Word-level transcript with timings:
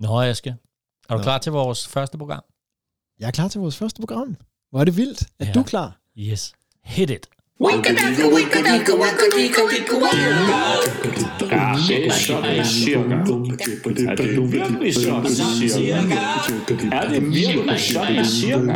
Nå, 0.00 0.20
Aske. 0.22 0.50
Er 1.08 1.14
du 1.14 1.16
Nå. 1.16 1.22
klar 1.22 1.38
til 1.38 1.52
vores 1.52 1.88
første 1.88 2.18
program? 2.18 2.42
Jeg 3.18 3.26
er 3.26 3.30
klar 3.30 3.48
til 3.48 3.60
vores 3.60 3.76
første 3.76 4.00
program. 4.00 4.36
Hvor 4.70 4.80
er 4.80 4.84
det 4.84 4.96
vildt. 4.96 5.22
Er 5.38 5.46
Ja. 5.46 5.52
du 5.52 5.62
klar? 5.62 6.00
Yes. 6.18 6.52
Hit 6.84 7.10
it. 7.10 7.26
Ja, 7.60 7.66
det 11.88 12.06
er 12.06 12.12
sådan 12.12 12.64
cirka. 12.64 13.14
Er 14.08 14.16
det 14.16 14.52
virkelig 14.52 14.94
sådan 14.94 15.34
cirka? 15.34 16.14
Er 16.92 17.08
det 17.08 17.22
virkelig 17.34 17.80
sådan 17.80 18.24
cirka? 18.24 18.72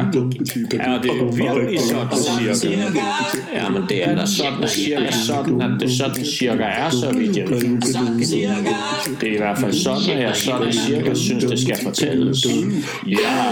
Er 0.80 1.01
det 1.02 1.37
virkelig 1.37 1.80
sådan 1.80 2.55
cirka? 2.55 3.01
Ja, 3.55 3.69
men 3.69 3.83
det 3.89 4.09
er 4.09 4.15
da 4.15 4.27
sådan 4.27 4.69
cirka 4.69 5.11
sådan, 5.11 5.61
at 5.61 5.80
det 5.80 5.93
sådan 5.93 6.25
cirka 6.25 6.62
er, 6.62 6.91
så 6.91 7.12
vidt 7.12 7.37
jeg. 7.37 7.48
Det 9.21 9.29
er 9.29 9.35
i 9.35 9.37
hvert 9.37 9.59
fald 9.59 9.73
sådan, 9.73 10.11
at 10.11 10.23
jeg 10.23 10.37
sådan 10.37 10.73
cirka 10.73 11.14
synes, 11.14 11.45
det 11.45 11.61
skal 11.61 11.79
fortælles. 11.82 12.46
Ja! 13.07 13.45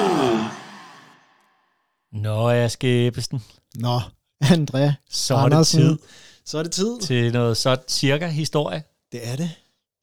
Nå, 2.12 2.50
Aske 2.50 3.06
Ebbesen. 3.06 3.42
Nå, 3.74 4.00
Andrea 4.52 4.92
Så 5.10 5.34
er 5.34 5.38
Andersen. 5.38 5.80
det 5.80 5.88
tid 5.88 5.98
Så 6.44 6.58
er 6.58 6.62
det 6.62 6.72
tid. 6.72 7.00
til 7.00 7.32
noget 7.32 7.56
så 7.56 7.76
cirka 7.88 8.26
historie. 8.28 8.82
Det 9.12 9.28
er 9.28 9.36
det. 9.36 9.50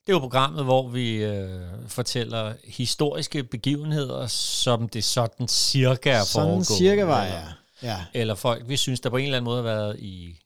Det 0.06 0.12
er 0.12 0.16
jo 0.16 0.18
programmet, 0.20 0.64
hvor 0.64 0.88
vi 0.88 1.14
øh, 1.24 1.60
fortæller 1.88 2.54
historiske 2.64 3.42
begivenheder, 3.44 4.26
som 4.26 4.88
det 4.88 5.04
sådan 5.04 5.48
cirka 5.48 6.10
er 6.10 6.24
Sådan 6.24 6.46
foregået. 6.48 6.66
cirka 6.66 7.04
var 7.04 7.24
eller. 7.24 7.52
Ja. 7.82 7.96
eller 8.14 8.34
folk, 8.34 8.68
vi 8.68 8.76
synes, 8.76 9.00
der 9.00 9.10
på 9.10 9.16
en 9.16 9.24
eller 9.24 9.36
anden 9.36 9.44
måde 9.44 9.56
har 9.56 9.62
været 9.70 9.98
i 9.98 10.38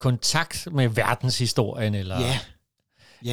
kontakt 0.00 0.68
med 0.72 0.88
verdenshistorien, 0.88 1.94
eller 1.94 2.20
Ja. 2.20 2.26
ja. 2.26 2.38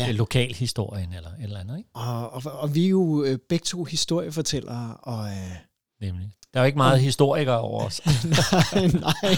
Ja, 0.06 0.12
lokalhistorien, 0.12 1.14
eller 1.14 1.30
et 1.30 1.44
eller 1.44 1.60
andet, 1.60 1.78
ikke? 1.78 1.90
og, 1.94 2.34
og, 2.34 2.42
og 2.46 2.76
vi 2.76 2.86
er 2.86 2.90
jo 2.90 3.24
øh, 3.24 3.38
begge 3.50 3.64
to 3.64 3.84
historiefortællere, 3.84 4.98
og 5.04 5.28
øh, 5.28 5.52
Nemlig. 6.02 6.32
Der 6.54 6.60
er 6.60 6.64
jo 6.64 6.66
ikke 6.66 6.78
meget 6.78 7.02
historikere 7.02 7.60
over 7.60 7.86
os. 7.86 8.02
nej, 8.06 8.88
nej, 8.88 9.36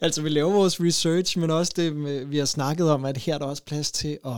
altså 0.00 0.22
vi 0.22 0.28
laver 0.28 0.52
vores 0.52 0.80
research, 0.80 1.38
men 1.38 1.50
også 1.50 1.72
det, 1.76 1.96
med, 1.96 2.24
vi 2.24 2.38
har 2.38 2.44
snakket 2.44 2.90
om, 2.90 3.04
at 3.04 3.16
her 3.16 3.34
er 3.34 3.38
der 3.38 3.46
også 3.46 3.62
plads 3.62 3.92
til 3.92 4.18
at, 4.26 4.36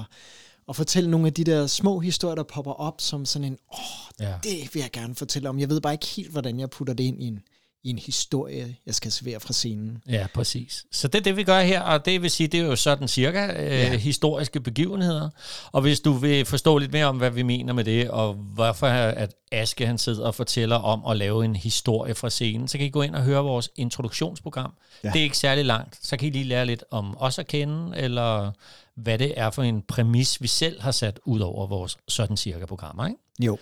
at 0.68 0.76
fortælle 0.76 1.10
nogle 1.10 1.26
af 1.26 1.32
de 1.34 1.44
der 1.44 1.66
små 1.66 1.98
historier, 1.98 2.34
der 2.34 2.42
popper 2.42 2.72
op 2.72 3.00
som 3.00 3.24
sådan 3.24 3.44
en, 3.44 3.58
åh, 3.72 4.26
ja. 4.26 4.34
det 4.42 4.74
vil 4.74 4.80
jeg 4.80 4.90
gerne 4.92 5.14
fortælle 5.14 5.48
om. 5.48 5.58
Jeg 5.58 5.68
ved 5.68 5.80
bare 5.80 5.92
ikke 5.92 6.06
helt, 6.06 6.30
hvordan 6.30 6.60
jeg 6.60 6.70
putter 6.70 6.94
det 6.94 7.04
ind 7.04 7.22
i 7.22 7.26
en, 7.26 7.40
i 7.86 7.90
en 7.90 7.98
historie, 7.98 8.76
jeg 8.86 8.94
skal 8.94 9.12
servere 9.12 9.40
fra 9.40 9.52
scenen. 9.52 10.02
ja, 10.08 10.26
præcis. 10.34 10.84
Så 10.92 11.08
det 11.08 11.18
er 11.18 11.22
det, 11.22 11.36
vi 11.36 11.44
gør 11.44 11.60
her, 11.60 11.80
og 11.82 12.04
det 12.04 12.22
vil 12.22 12.30
sige, 12.30 12.46
det 12.46 12.60
er 12.60 12.64
jo 12.64 12.76
sådan 12.76 13.08
cirka 13.08 13.46
øh, 13.46 13.70
Ja. 13.70 13.96
historiske 13.96 14.60
begivenheder. 14.60 15.30
Og 15.72 15.82
hvis 15.82 16.00
du 16.00 16.12
vil 16.12 16.44
forstå 16.44 16.78
lidt 16.78 16.92
mere 16.92 17.06
om, 17.06 17.16
hvad 17.16 17.30
vi 17.30 17.42
mener 17.42 17.72
med 17.72 17.84
det, 17.84 18.10
og 18.10 18.34
hvorfor 18.34 18.86
at 18.86 19.34
Aske 19.52 19.86
han 19.86 19.98
sidder 19.98 20.26
og 20.26 20.34
fortæller 20.34 20.76
om 20.76 21.06
at 21.10 21.16
lave 21.16 21.44
en 21.44 21.56
historie 21.56 22.14
fra 22.14 22.30
scenen, 22.30 22.68
så 22.68 22.78
kan 22.78 22.86
I 22.86 22.90
gå 22.90 23.02
ind 23.02 23.14
og 23.14 23.22
høre 23.22 23.42
vores 23.42 23.70
introduktionsprogram. 23.76 24.72
Ja. 25.04 25.08
Det 25.10 25.18
er 25.18 25.22
ikke 25.22 25.38
særlig 25.38 25.64
langt. 25.64 25.98
Så 26.06 26.16
kan 26.16 26.28
I 26.28 26.30
lige 26.30 26.44
lære 26.44 26.66
lidt 26.66 26.84
om 26.90 27.16
os 27.18 27.38
at 27.38 27.46
kende, 27.46 27.96
eller 27.96 28.52
hvad 28.94 29.18
det 29.18 29.32
er 29.36 29.50
for 29.50 29.62
en 29.62 29.82
præmis, 29.82 30.42
vi 30.42 30.46
selv 30.48 30.80
har 30.80 30.90
sat 30.90 31.20
ud 31.24 31.40
over 31.40 31.66
vores 31.66 31.98
sådan 32.08 32.36
cirka 32.36 32.66
programmer, 32.66 33.06
ikke? 33.06 33.18
Jo. 33.40 33.58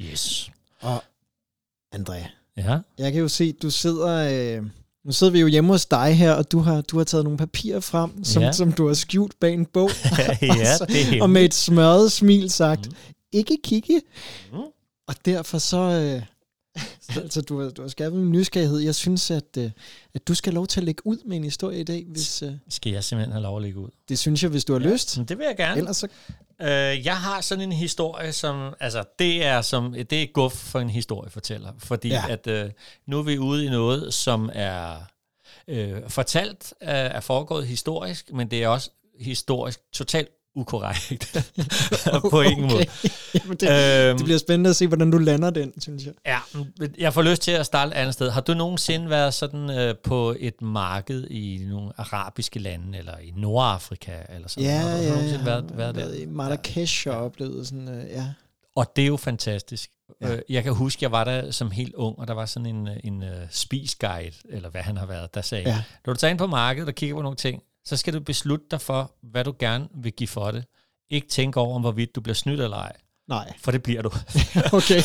Yes. 0.00 0.50
Og 0.80 1.04
Andrea, 1.92 2.24
Ja. 2.56 2.78
jeg 2.98 3.12
kan 3.12 3.20
jo 3.20 3.28
se, 3.28 3.52
du 3.52 3.70
sidder... 3.70 4.08
Øh, 4.58 4.66
nu 5.04 5.12
sidder 5.12 5.32
vi 5.32 5.40
jo 5.40 5.46
hjemme 5.46 5.70
hos 5.72 5.86
dig 5.86 6.14
her, 6.16 6.32
og 6.32 6.52
du 6.52 6.58
har, 6.58 6.80
du 6.80 6.96
har 6.96 7.04
taget 7.04 7.24
nogle 7.24 7.38
papirer 7.38 7.80
frem, 7.80 8.24
som, 8.24 8.42
Ja. 8.42 8.52
som 8.52 8.72
du 8.72 8.86
har 8.86 8.94
skjult 8.94 9.40
bag 9.40 9.54
en 9.54 9.66
bog. 9.66 9.90
ja, 10.42 10.76
så- 10.76 10.84
det 10.88 10.96
er 10.96 11.04
og 11.04 11.10
hemmeligt. 11.10 11.30
med 11.30 11.44
et 11.44 11.54
smørret 11.54 12.12
smil 12.12 12.50
sagt, 12.50 12.86
mm. 12.86 12.94
ikke 13.32 13.58
kigge. 13.64 14.00
Mm. 14.52 14.58
Og 15.08 15.14
derfor 15.24 15.58
så... 15.58 15.76
Øh, 15.76 16.22
altså, 17.22 17.40
du 17.40 17.60
har, 17.60 17.70
du 17.70 17.82
har 17.82 17.88
skabt 17.88 18.14
min 18.14 18.32
nysgerrighed. 18.32 18.78
Jeg 18.78 18.94
synes, 18.94 19.30
at, 19.30 19.56
øh, 19.58 19.70
at 20.14 20.28
du 20.28 20.34
skal 20.34 20.52
have 20.52 20.54
lov 20.56 20.66
til 20.66 20.80
at 20.80 20.84
lægge 20.84 21.06
ud 21.06 21.16
med 21.26 21.36
en 21.36 21.44
historie 21.44 21.80
i 21.80 21.84
dag, 21.84 22.04
hvis... 22.08 22.42
Øh, 22.42 22.52
Skal 22.68 22.92
jeg 22.92 23.04
simpelthen 23.04 23.32
have 23.32 23.42
lov 23.42 23.56
at 23.56 23.62
lægge 23.62 23.78
ud? 23.78 23.88
det 24.08 24.18
synes 24.18 24.42
jeg, 24.42 24.50
hvis 24.50 24.64
du 24.64 24.72
har 24.72 24.80
ja. 24.80 24.86
lyst. 24.92 25.18
Det 25.28 25.38
vil 25.38 25.44
jeg 25.48 25.56
gerne. 25.56 25.78
Ellers 25.78 25.96
så... 25.96 26.08
Øh, 26.62 27.06
jeg 27.06 27.16
har 27.16 27.40
sådan 27.40 27.64
en 27.64 27.72
historie, 27.72 28.32
som, 28.32 28.74
altså, 28.80 29.04
det 29.18 29.44
er 29.44 29.60
som, 29.60 29.92
det 29.92 30.12
er 30.12 30.26
guf 30.32 30.52
for 30.52 30.80
en 30.80 30.90
historiefortæller, 30.90 31.72
fordi 31.78 32.08
ja. 32.08 32.24
At 32.28 32.46
øh, 32.46 32.70
nu 33.06 33.18
er 33.18 33.22
vi 33.22 33.38
ude 33.38 33.66
i 33.66 33.68
noget, 33.68 34.14
som 34.14 34.50
er 34.52 34.96
øh, 35.68 36.08
fortalt, 36.08 36.74
øh, 36.82 36.88
er 36.88 37.20
foregået 37.20 37.66
historisk, 37.66 38.32
men 38.32 38.50
det 38.50 38.62
er 38.62 38.68
også 38.68 38.90
historisk 39.20 39.80
totalt 39.92 40.28
ukorrekt 40.56 41.36
på 42.30 42.40
ingen 42.40 42.68
måde. 42.72 42.84
Jamen, 43.34 43.56
det, 43.56 44.08
Øhm, 44.10 44.16
det 44.16 44.24
bliver 44.24 44.38
spændende 44.38 44.70
at 44.70 44.76
se, 44.76 44.86
hvordan 44.86 45.10
du 45.10 45.18
lander 45.18 45.50
den, 45.50 45.80
synes 45.80 46.04
jeg. 46.04 46.12
Ja, 46.26 46.38
jeg 46.98 47.14
får 47.14 47.22
lyst 47.22 47.42
til 47.42 47.50
at 47.50 47.66
starte 47.66 47.90
et 47.92 47.94
andet 47.96 48.14
sted. 48.14 48.30
Har 48.30 48.40
du 48.40 48.54
nogensinde 48.54 49.10
været 49.10 49.34
sådan 49.34 49.70
øh, 49.70 49.94
på 50.04 50.34
et 50.38 50.62
marked 50.62 51.26
i 51.30 51.64
nogle 51.68 51.92
arabiske 51.96 52.58
lande, 52.58 52.98
eller 52.98 53.18
i 53.18 53.32
Nordafrika, 53.36 54.12
eller 54.34 54.48
sådan 54.48 54.64
Ja, 54.64 54.78
Har 54.78 54.96
du 54.96 55.02
ja, 55.02 55.08
nogensinde 55.08 55.38
jeg 55.38 55.46
været, 55.46 55.64
været 55.78 55.94
der? 55.94 56.14
i 56.14 56.26
Marrakesh 56.26 57.08
og 57.08 57.16
oplevet 57.16 57.66
sådan, 57.66 57.88
øh, 57.88 58.10
ja. 58.10 58.24
Og 58.76 58.92
det 58.96 59.02
er 59.02 59.06
jo 59.08 59.16
fantastisk. 59.16 59.90
Ja. 60.20 60.32
Ja. 60.32 60.38
Jeg 60.48 60.62
kan 60.62 60.74
huske, 60.74 60.98
jeg 61.04 61.12
var 61.12 61.24
der 61.24 61.50
som 61.50 61.70
helt 61.70 61.94
ung, 61.94 62.18
og 62.18 62.28
der 62.28 62.34
var 62.34 62.46
sådan 62.46 62.66
en, 62.66 62.88
en 63.04 63.22
uh, 63.22 63.28
spisguide, 63.50 64.32
eller 64.50 64.68
hvad 64.70 64.80
han 64.80 64.96
har 64.96 65.06
været, 65.06 65.34
der 65.34 65.40
sagde, 65.40 65.64
Ja. 65.68 65.74
ja. 65.74 65.82
når 66.06 66.12
du 66.12 66.18
tager 66.18 66.30
ind 66.30 66.38
på 66.38 66.46
markedet 66.46 66.88
og 66.88 66.94
kigger 66.94 67.16
på 67.16 67.22
nogle 67.22 67.36
ting, 67.36 67.62
så 67.84 67.96
skal 67.96 68.14
du 68.14 68.20
beslutte 68.20 68.66
dig 68.70 68.80
for, 68.80 69.14
hvad 69.22 69.44
du 69.44 69.54
gerne 69.58 69.88
vil 69.94 70.12
give 70.12 70.28
for 70.28 70.50
det. 70.50 70.64
Ikke 71.10 71.28
tænke 71.28 71.60
over, 71.60 71.74
om 71.74 71.80
hvorvidt 71.80 72.14
du 72.14 72.20
bliver 72.20 72.34
snydt 72.34 72.60
eller 72.60 72.76
ej, 72.76 72.96
Nej, 73.28 73.52
for 73.58 73.70
det 73.70 73.82
bliver 73.82 74.02
du. 74.02 74.08
okay. 74.78 75.02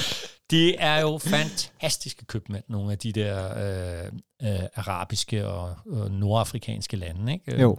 de 0.50 0.76
er 0.76 1.00
jo 1.00 1.18
fantastiske 1.18 2.24
købmænd, 2.24 2.64
nogle 2.68 2.92
af 2.92 2.98
de 2.98 3.12
der 3.12 3.58
øh, 3.58 4.12
øh, 4.42 4.60
arabiske 4.74 5.46
og, 5.46 5.76
og 5.86 6.10
nordafrikanske 6.10 6.96
lande. 6.96 7.32
Ikke? 7.32 7.60
jo. 7.60 7.78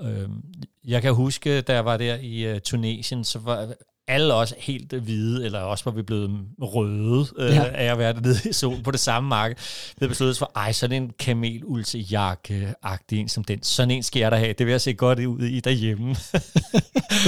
Øh, 0.00 0.28
jeg 0.84 1.02
kan 1.02 1.14
huske, 1.14 1.60
da 1.60 1.74
jeg 1.74 1.84
var 1.84 1.96
der 1.96 2.16
i 2.16 2.52
uh, 2.52 2.58
Tunesien, 2.58 3.24
så 3.24 3.38
var 3.38 3.74
alle 4.08 4.34
også 4.34 4.54
helt 4.58 4.92
hvide, 4.92 5.44
eller 5.44 5.58
også 5.58 5.84
var 5.84 5.90
vi 5.90 6.02
blevet 6.02 6.30
røde 6.60 7.26
øh, 7.38 7.54
Ja. 7.54 7.64
af 7.74 7.92
at 7.92 7.98
være 7.98 8.12
dernede 8.12 8.48
i 8.50 8.52
solen 8.52 8.82
på 8.82 8.90
det 8.90 9.00
samme 9.00 9.28
marked. 9.28 9.56
Vi 9.56 9.94
havde 9.98 10.08
besluttet 10.08 10.38
for, 10.38 10.52
ej, 10.56 10.72
sådan 10.72 11.02
en 11.02 11.12
kamelulsejakke-agtig 11.18 13.18
en 13.18 13.28
som 13.28 13.44
den. 13.44 13.62
Sådan 13.62 13.90
en 13.90 14.02
skal 14.02 14.20
jeg 14.20 14.30
da 14.30 14.36
have. 14.36 14.52
Det 14.52 14.66
vil 14.66 14.70
jeg 14.70 14.80
se 14.80 14.94
godt 14.94 15.18
ud 15.18 15.40
i 15.40 15.60
derhjemme. 15.60 16.16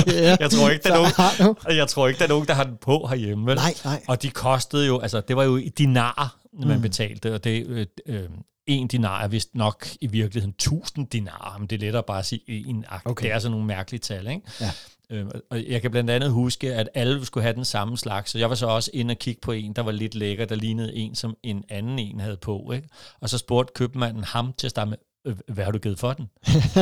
Ja. 0.07 0.37
jeg 0.41 0.51
tror 0.51 0.71
ikke, 0.71 0.83
der 0.83 0.95
er 0.95 1.37
nogen, 1.37 1.79
jeg 1.79 1.89
tror 1.89 2.09
ikke, 2.09 2.19
der 2.19 2.25
er 2.25 2.29
nogen, 2.29 2.47
der 2.47 2.55
har 2.55 2.65
den 2.65 2.77
på 2.81 3.07
herhjemme. 3.07 3.47
Vel? 3.47 3.57
Nej, 3.57 3.75
nej. 3.85 4.03
Og 4.09 4.23
de 4.23 4.31
kostede 4.31 4.87
jo, 4.87 4.99
altså 4.99 5.23
det 5.29 5.37
var 5.37 5.45
jo 5.45 5.57
i 5.57 5.69
dinar, 5.69 6.37
man 6.67 6.77
mm. 6.77 6.83
betalte, 6.83 7.35
og 7.35 7.45
det 7.45 7.67
øh, 7.67 7.87
øh, 8.07 8.29
en 8.67 8.89
dinar 8.89 9.23
er 9.25 9.29
vist 9.29 9.55
nok 9.55 9.87
i 10.01 10.07
virkeligheden 10.07 10.51
1000 10.59 11.07
dinar, 11.07 11.57
men 11.59 11.67
det 11.67 11.77
er 11.77 11.81
lettere 11.81 12.03
bare 12.03 12.19
at 12.19 12.27
sige 12.27 12.41
en 12.69 12.85
akt. 12.89 13.07
Okay. 13.07 13.25
Det 13.27 13.33
er 13.35 13.39
sådan 13.39 13.51
nogle 13.51 13.67
mærkelige 13.67 14.01
tal, 14.01 14.27
ikke? 14.27 14.41
Ja. 14.61 14.71
Øhm, 15.11 15.31
og 15.51 15.65
jeg 15.69 15.83
kan 15.83 15.91
blandt 15.91 16.11
andet 16.11 16.31
huske, 16.31 16.75
at 16.75 16.89
alle 16.95 17.25
skulle 17.27 17.43
have 17.43 17.55
den 17.57 17.65
samme 17.65 17.99
slags, 17.99 18.31
så 18.31 18.39
jeg 18.39 18.49
var 18.49 18.55
så 18.55 18.67
også 18.67 18.91
inde 18.95 19.13
og 19.13 19.19
kigge 19.19 19.41
på 19.41 19.53
en, 19.53 19.73
der 19.73 19.83
var 19.83 19.93
lidt 19.93 20.15
lækker, 20.15 20.45
der 20.45 20.55
lignede 20.55 20.95
en, 20.95 21.15
som 21.15 21.37
en 21.43 21.65
anden 21.69 21.99
en 21.99 22.21
havde 22.21 22.37
på, 22.37 22.73
ikke? 22.75 22.89
Og 23.21 23.29
så 23.29 23.39
spurgte 23.39 23.73
købmanden 23.77 24.25
ham 24.25 24.53
til 24.59 24.67
at 24.67 24.71
starte 24.71 24.91
med, 24.91 24.99
"Øh, 25.27 25.37
hvad 25.49 25.65
har 25.65 25.73
du 25.73 25.79
givet 25.79 25.99
for 25.99 26.13
den? 26.13 26.31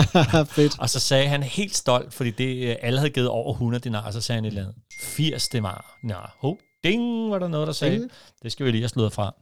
Fedt. 0.56 0.78
Og 0.78 0.90
så 0.90 1.00
sagde 1.00 1.28
han 1.28 1.42
helt 1.42 1.76
stolt, 1.76 2.14
fordi 2.14 2.30
det, 2.30 2.68
øh, 2.68 2.76
alle 2.82 2.98
havde 2.98 3.10
givet 3.10 3.28
over 3.28 3.52
100 3.52 3.84
dinar, 3.84 4.10
så 4.10 4.20
sagde 4.20 4.36
han 4.36 4.44
et 4.44 4.48
eller 4.48 4.62
andet. 4.62 4.76
80 5.02 5.48
dinar. 5.48 5.98
Nej, 6.02 6.30
ho, 6.38 6.56
ding, 6.84 7.30
var 7.30 7.38
der 7.38 7.48
noget, 7.48 7.66
der 7.66 7.72
sagde. 7.72 7.98
Ding. 7.98 8.10
Det 8.42 8.52
skal 8.52 8.66
vi 8.66 8.70
lige 8.70 8.82
have 8.82 8.88
slået 8.88 9.12
fra. 9.12 9.34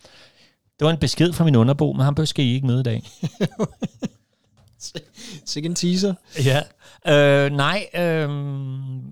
Det 0.80 0.84
var 0.84 0.90
en 0.90 0.98
besked 0.98 1.32
fra 1.32 1.44
min 1.44 1.56
underbo, 1.56 1.92
men 1.92 2.04
ham 2.04 2.26
skal 2.26 2.44
I 2.44 2.54
ikke 2.54 2.66
møde 2.66 2.80
i 2.80 2.82
dag. 2.82 3.02
Sikke 5.46 5.66
en 5.66 5.74
teaser. 5.74 6.14
ja. 6.44 6.62
Øh, 7.06 7.52
nej, 7.52 7.86
øh, 7.94 8.28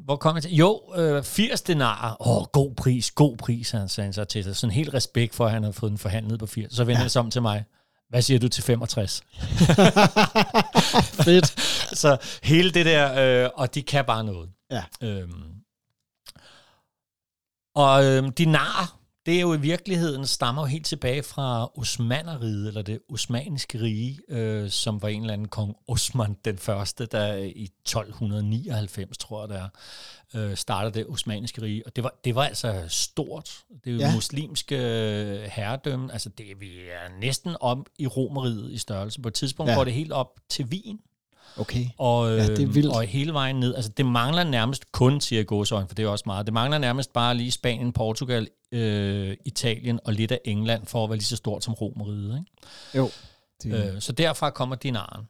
hvor 0.04 0.16
kom 0.16 0.34
jeg 0.34 0.42
til? 0.42 0.54
Jo, 0.54 0.82
øh, 0.96 1.22
80 1.22 1.62
denarer. 1.62 2.16
Åh, 2.20 2.36
oh, 2.36 2.44
god 2.52 2.74
pris, 2.74 3.10
god 3.10 3.36
pris, 3.36 3.70
han 3.70 3.88
sagde 3.88 4.06
han 4.06 4.12
så 4.12 4.24
til 4.24 4.44
sig. 4.44 4.56
Sådan 4.56 4.74
helt 4.74 4.94
respekt 4.94 5.34
for, 5.34 5.46
at 5.46 5.52
han 5.52 5.62
havde 5.62 5.72
fået 5.72 5.90
den 5.90 5.98
forhandlet 5.98 6.38
på 6.38 6.46
80. 6.46 6.74
Så 6.74 6.84
vendte 6.84 6.98
ja. 6.98 7.02
han 7.02 7.10
sig 7.10 7.20
om 7.20 7.30
til 7.30 7.42
mig. 7.42 7.64
Hvad 8.08 8.22
siger 8.22 8.38
du 8.38 8.48
til 8.48 8.64
65? 8.64 9.20
Fedt. 11.24 11.60
så 12.02 12.16
hele 12.42 12.70
det 12.70 12.86
der, 12.86 13.44
øh, 13.44 13.50
og 13.54 13.74
de 13.74 13.82
kan 13.82 14.04
bare 14.04 14.24
noget. 14.24 14.50
Ja. 14.70 14.82
Øhm, 15.02 15.42
og 17.74 18.04
øhm, 18.04 18.32
dinar, 18.32 18.97
det 19.28 19.36
er 19.36 19.40
jo 19.40 19.54
i 19.54 19.60
virkeligheden, 19.60 20.26
stammer 20.26 20.62
jo 20.62 20.66
helt 20.66 20.86
tilbage 20.86 21.22
fra 21.22 21.70
Osmaneriet, 21.78 22.68
eller 22.68 22.82
det 22.82 22.98
osmaniske 23.12 23.80
rige, 23.80 24.18
øh, 24.28 24.70
som 24.70 25.02
var 25.02 25.08
en 25.08 25.20
eller 25.20 25.32
anden 25.32 25.48
kong 25.48 25.76
Osman 25.88 26.36
den 26.44 26.58
første, 26.58 27.06
der 27.06 27.34
i 27.34 27.70
1299, 27.86 29.18
tror 29.18 29.42
jeg 29.42 29.48
det 29.48 29.56
er, 29.56 29.68
øh, 30.50 30.56
startede 30.56 30.94
det 30.94 31.06
osmaniske 31.06 31.62
rige. 31.62 31.86
Og 31.86 31.96
det 31.96 32.04
var, 32.04 32.14
det 32.24 32.34
var 32.34 32.44
altså 32.44 32.84
stort. 32.88 33.64
Det 33.84 33.90
er 33.90 33.94
jo 33.94 34.00
Ja. 34.00 34.14
muslimske 34.14 34.76
øh, 34.76 35.42
herredømme. 35.52 36.12
Altså 36.12 36.28
det, 36.28 36.46
vi 36.60 36.78
er 36.78 37.20
næsten 37.20 37.56
om 37.60 37.86
i 37.98 38.06
romeriet 38.06 38.72
i 38.72 38.78
størrelse. 38.78 39.20
På 39.20 39.28
et 39.28 39.34
tidspunkt 39.34 39.70
ja. 39.70 39.76
går 39.76 39.84
det 39.84 39.92
helt 39.92 40.12
op 40.12 40.40
til 40.48 40.64
Wien. 40.64 41.00
Okay. 41.56 41.86
Og, 41.98 42.30
Ja, 42.30 42.46
det 42.46 42.58
er 42.58 42.68
øh, 42.68 42.74
vildt. 42.74 42.92
og 42.92 43.02
hele 43.02 43.32
vejen 43.32 43.56
ned. 43.60 43.74
Altså, 43.74 43.90
det 43.96 44.06
mangler 44.06 44.44
nærmest 44.44 44.92
kun, 44.92 45.20
siger 45.20 45.42
gåsøjne, 45.42 45.88
for 45.88 45.94
det 45.94 46.04
er 46.04 46.08
også 46.08 46.22
meget. 46.26 46.46
Det 46.46 46.54
mangler 46.54 46.78
nærmest 46.78 47.12
bare 47.12 47.34
lige 47.34 47.50
Spanien, 47.50 47.92
Portugal, 47.92 48.48
øh, 48.72 49.36
Italien 49.44 50.00
og 50.04 50.12
lidt 50.12 50.32
af 50.32 50.40
England, 50.44 50.86
for 50.86 51.04
at 51.04 51.10
være 51.10 51.16
lige 51.16 51.26
så 51.26 51.36
stort 51.36 51.64
som 51.64 51.74
Romeriet. 51.74 52.38
Ikke? 52.38 52.98
Jo. 52.98 53.10
Det, 53.62 53.94
Øh, 53.94 54.00
så 54.00 54.12
derfra 54.12 54.50
kommer 54.50 54.76
dinaren. 54.76 55.24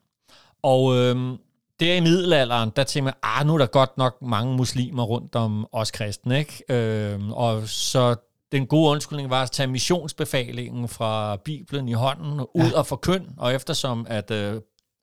Og 0.62 0.96
øh, 0.96 1.38
der 1.80 1.94
i 1.94 2.00
middelalderen, 2.00 2.72
der 2.76 2.84
tænker 2.84 3.04
man, 3.04 3.14
ah, 3.22 3.46
nu 3.46 3.54
er 3.54 3.58
der 3.58 3.66
godt 3.66 3.98
nok 3.98 4.22
mange 4.22 4.56
muslimer 4.56 5.02
rundt 5.02 5.34
om 5.34 5.66
os 5.72 5.90
kristne, 5.90 6.38
ikke? 6.38 6.64
Øh, 6.68 7.28
og 7.28 7.68
så 7.68 8.14
den 8.52 8.66
gode 8.66 8.90
undskyldning 8.90 9.30
var 9.30 9.42
at 9.42 9.50
tage 9.50 9.66
missionsbefalingen 9.66 10.88
fra 10.88 11.36
Bibelen 11.36 11.88
i 11.88 11.92
hånden, 11.92 12.40
ud 12.40 12.64
ja. 12.72 12.78
og 12.78 12.86
forkynd, 12.86 13.26
og 13.36 13.54
eftersom 13.54 14.06
at 14.08 14.30
øh, 14.30 14.60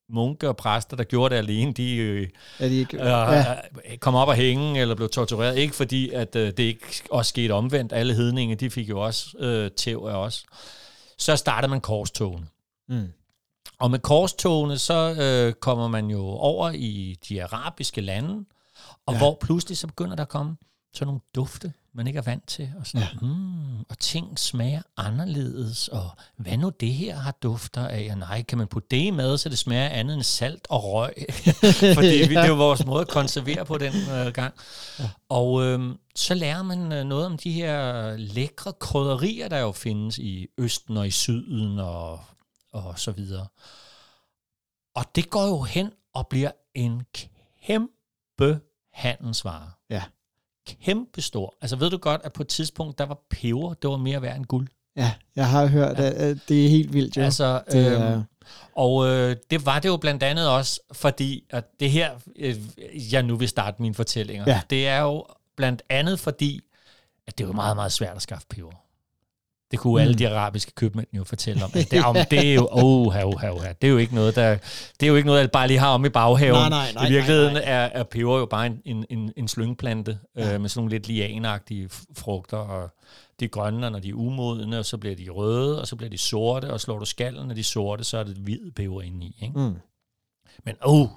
munke 0.10 0.50
og 0.50 0.58
præster, 0.58 0.98
der 0.98 1.04
gjorde 1.04 1.36
det 1.36 1.40
alene, 1.40 1.74
de 1.74 1.96
øh, 1.96 2.28
er 2.60 2.68
de 2.68 2.76
ikke, 2.76 2.98
øh, 2.98 3.06
ja. 3.06 3.56
kom 4.00 4.16
op 4.16 4.28
og 4.28 4.36
hænge 4.36 4.82
eller 4.82 4.96
blev 4.96 5.10
tortureret. 5.10 5.58
Ikke 5.58 5.76
fordi, 5.76 6.10
at 6.10 6.36
øh, 6.36 6.48
det 6.48 6.60
ikke 6.60 7.04
også 7.12 7.30
skete 7.30 7.52
omvendt. 7.52 7.94
Alle 7.94 8.14
hedninge, 8.14 8.56
de 8.56 8.70
fik 8.70 8.90
jo 8.90 9.00
også 9.00 9.38
øh, 9.38 9.72
tæv 9.72 10.08
af 10.10 10.16
os. 10.16 10.46
Så 11.18 11.36
startede 11.36 11.70
man 11.70 11.82
korstogene. 11.82 12.48
Mm. 12.90 13.08
Og 13.80 13.92
med 13.92 14.00
korstogene, 14.00 14.78
så 14.78 15.16
øh, 15.20 15.54
kommer 15.54 15.88
man 15.88 16.10
jo 16.10 16.22
over 16.28 16.72
i 16.72 17.18
de 17.30 17.44
arabiske 17.44 18.02
lande, 18.02 18.46
og 19.06 19.14
ja. 19.14 19.18
hvor 19.18 19.38
pludselig 19.42 19.78
så 19.78 19.88
begynder 19.88 20.16
der 20.16 20.24
at 20.24 20.30
komme 20.30 20.56
sådan 20.94 21.08
nogle 21.08 21.22
dufte, 21.36 21.74
man 21.96 22.08
ikke 22.08 22.18
er 22.18 22.24
vant 22.24 22.48
til. 22.48 22.74
Og, 22.80 22.88
sådan, 22.88 23.08
ja. 23.22 23.28
mm, 23.28 23.80
og 23.80 24.00
ting 24.00 24.40
smager 24.40 24.82
anderledes, 24.98 25.88
og 25.88 26.10
hvad 26.38 26.58
nu 26.58 26.70
det 26.80 26.94
her 26.94 27.16
har 27.16 27.32
dufter 27.32 27.88
af? 27.88 28.08
Og 28.12 28.18
nej, 28.18 28.42
kan 28.42 28.58
man 28.58 28.68
putte 28.68 28.88
det 28.92 28.98
i 28.98 29.12
mad, 29.12 29.38
så 29.38 29.50
det 29.50 29.58
smager 29.58 29.90
andet 29.90 30.14
end 30.14 30.24
salt 30.24 30.68
og 30.70 30.84
røg? 30.84 31.14
Fordi 31.96 32.08
vi, 32.08 32.36
det 32.36 32.38
er 32.38 32.48
jo 32.48 32.56
vores 32.56 32.86
måde 32.86 33.02
at 33.02 33.08
konservere 33.08 33.66
på 33.66 33.78
den 33.78 33.94
øh, 34.12 34.34
gang. 34.34 34.54
Ja. 35.00 35.10
Og 35.30 35.64
øh, 35.64 35.96
så 36.16 36.34
lærer 36.34 36.64
man 36.64 36.92
øh, 36.92 37.04
noget 37.04 37.26
om 37.26 37.38
de 37.38 37.52
her 37.52 38.18
lækre 38.18 38.74
krydderier, 38.74 39.48
der 39.48 39.60
jo 39.60 39.72
findes 39.72 40.18
i 40.18 40.48
Østen 40.58 40.98
og 40.98 41.08
i 41.08 41.12
Syden 41.12 41.80
og, 41.80 42.20
og 42.74 43.00
så 43.00 43.12
videre. 43.12 43.48
Og 44.96 45.06
det 45.16 45.30
går 45.30 45.48
jo 45.48 45.62
hen 45.62 45.92
og 46.14 46.28
bliver 46.28 46.52
en 46.74 47.02
kæmpe 47.14 48.60
handelsvare. 48.94 49.72
Ja. 49.90 50.04
Kæmpe 50.68 51.22
stor. 51.22 51.54
Altså 51.62 51.76
ved 51.76 51.90
du 51.90 51.98
godt, 51.98 52.22
at 52.24 52.34
på 52.34 52.42
et 52.44 52.48
tidspunkt, 52.48 52.98
der 52.98 53.06
var 53.06 53.18
peber, 53.30 53.74
det 53.74 53.90
var 53.90 53.98
mere 53.98 54.22
værd 54.22 54.36
end 54.36 54.46
guld. 54.46 54.68
Ja, 54.98 55.14
jeg 55.36 55.50
har 55.50 55.66
hørt, 55.68 55.98
ja. 56.00 56.04
at, 56.08 56.14
at 56.14 56.38
det 56.50 56.66
er 56.66 56.70
helt 56.70 56.94
vildt, 56.94 57.18
jo. 57.18 57.22
Altså, 57.22 57.62
det 57.72 57.92
øhm, 57.92 58.04
er, 58.04 58.24
og 58.76 59.08
øh, 59.08 59.36
det 59.52 59.66
var 59.66 59.80
det 59.80 59.90
jo 59.90 59.98
blandt 59.98 60.24
andet 60.24 60.50
også, 60.50 60.80
fordi 60.92 61.44
at 61.50 61.80
det 61.80 61.92
her, 61.92 62.12
øh, 62.36 62.56
jeg 63.14 63.24
nu 63.24 63.36
vil 63.36 63.48
starte 63.50 63.82
mine 63.82 63.96
fortællinger, 63.96 64.44
Ja. 64.48 64.62
det 64.70 64.88
er 64.88 65.00
jo 65.02 65.26
blandt 65.56 65.84
andet 65.90 66.20
fordi, 66.20 66.62
at 67.28 67.38
det 67.38 67.44
er 67.44 67.48
jo 67.48 67.54
meget, 67.54 67.76
meget 67.76 67.92
svært 67.92 68.16
at 68.16 68.22
skaffe 68.22 68.48
peber. 68.50 68.72
Det 69.76 69.82
kunne 69.82 69.94
mm. 69.94 70.02
alle 70.02 70.14
de 70.14 70.30
arabiske 70.30 70.72
købmænd 70.76 71.08
jo 71.14 71.24
fortælle 71.24 71.64
om. 71.64 71.72
At 71.80 71.92
det, 71.92 72.06
om, 72.06 72.16
det 72.32 72.50
er 72.50 72.54
jo, 72.54 72.68
oh, 72.72 73.08
oh, 73.08 73.26
oh, 73.26 73.44
oh, 73.44 73.66
det 73.82 73.88
er 73.88 73.92
jo 73.92 73.98
ikke 73.98 74.16
noget, 74.16 74.36
der, 74.36 74.58
det 75.00 75.06
er 75.06 75.08
jo 75.08 75.16
ikke 75.16 75.28
noget, 75.28 75.42
jeg 75.42 75.52
bare 75.52 75.68
lige 75.68 75.80
har 75.80 75.90
om 75.90 76.06
i 76.06 76.10
baghaven. 76.10 76.60
Nej, 76.60 76.70
nej, 76.70 76.92
nej, 76.94 77.08
I 77.08 77.12
virkeligheden 77.12 77.54
nej, 77.54 77.62
Er, 77.66 77.90
er 77.94 78.04
peber 78.04 78.38
jo 78.38 78.46
bare 78.46 78.66
en, 78.66 78.82
en, 78.86 79.06
en, 79.10 79.32
en 79.38 79.48
slyngplante 79.48 80.20
ja. 80.38 80.54
øh, 80.54 80.62
med 80.62 80.70
sådan 80.70 80.80
nogle 80.80 80.92
lidt 80.92 81.08
lianagtige 81.08 81.90
frugter, 82.18 82.58
og 82.58 82.90
de 83.40 83.46
er 83.46 83.50
grønne, 83.50 83.88
og 83.88 83.92
når 83.92 84.00
de 84.00 84.10
er 84.10 84.14
umodne, 84.14 84.80
og 84.80 84.86
så 84.86 84.98
bliver 84.98 85.16
de 85.16 85.30
røde, 85.30 85.82
og 85.82 85.88
så 85.88 85.96
bliver 85.96 86.10
de 86.10 86.18
sorte, 86.18 86.74
og 86.74 86.80
slår 86.80 87.00
du 87.00 87.06
skallen 87.06 87.50
af 87.50 87.56
de 87.56 87.64
sorte, 87.64 88.04
så 88.04 88.18
er 88.18 88.24
det 88.24 88.36
hvid 88.36 88.72
peber 88.72 89.02
inde 89.02 89.26
i. 89.26 89.36
Ikke? 89.42 89.60
mm. 89.60 89.76
Men 90.66 90.76
oh, 90.82 91.08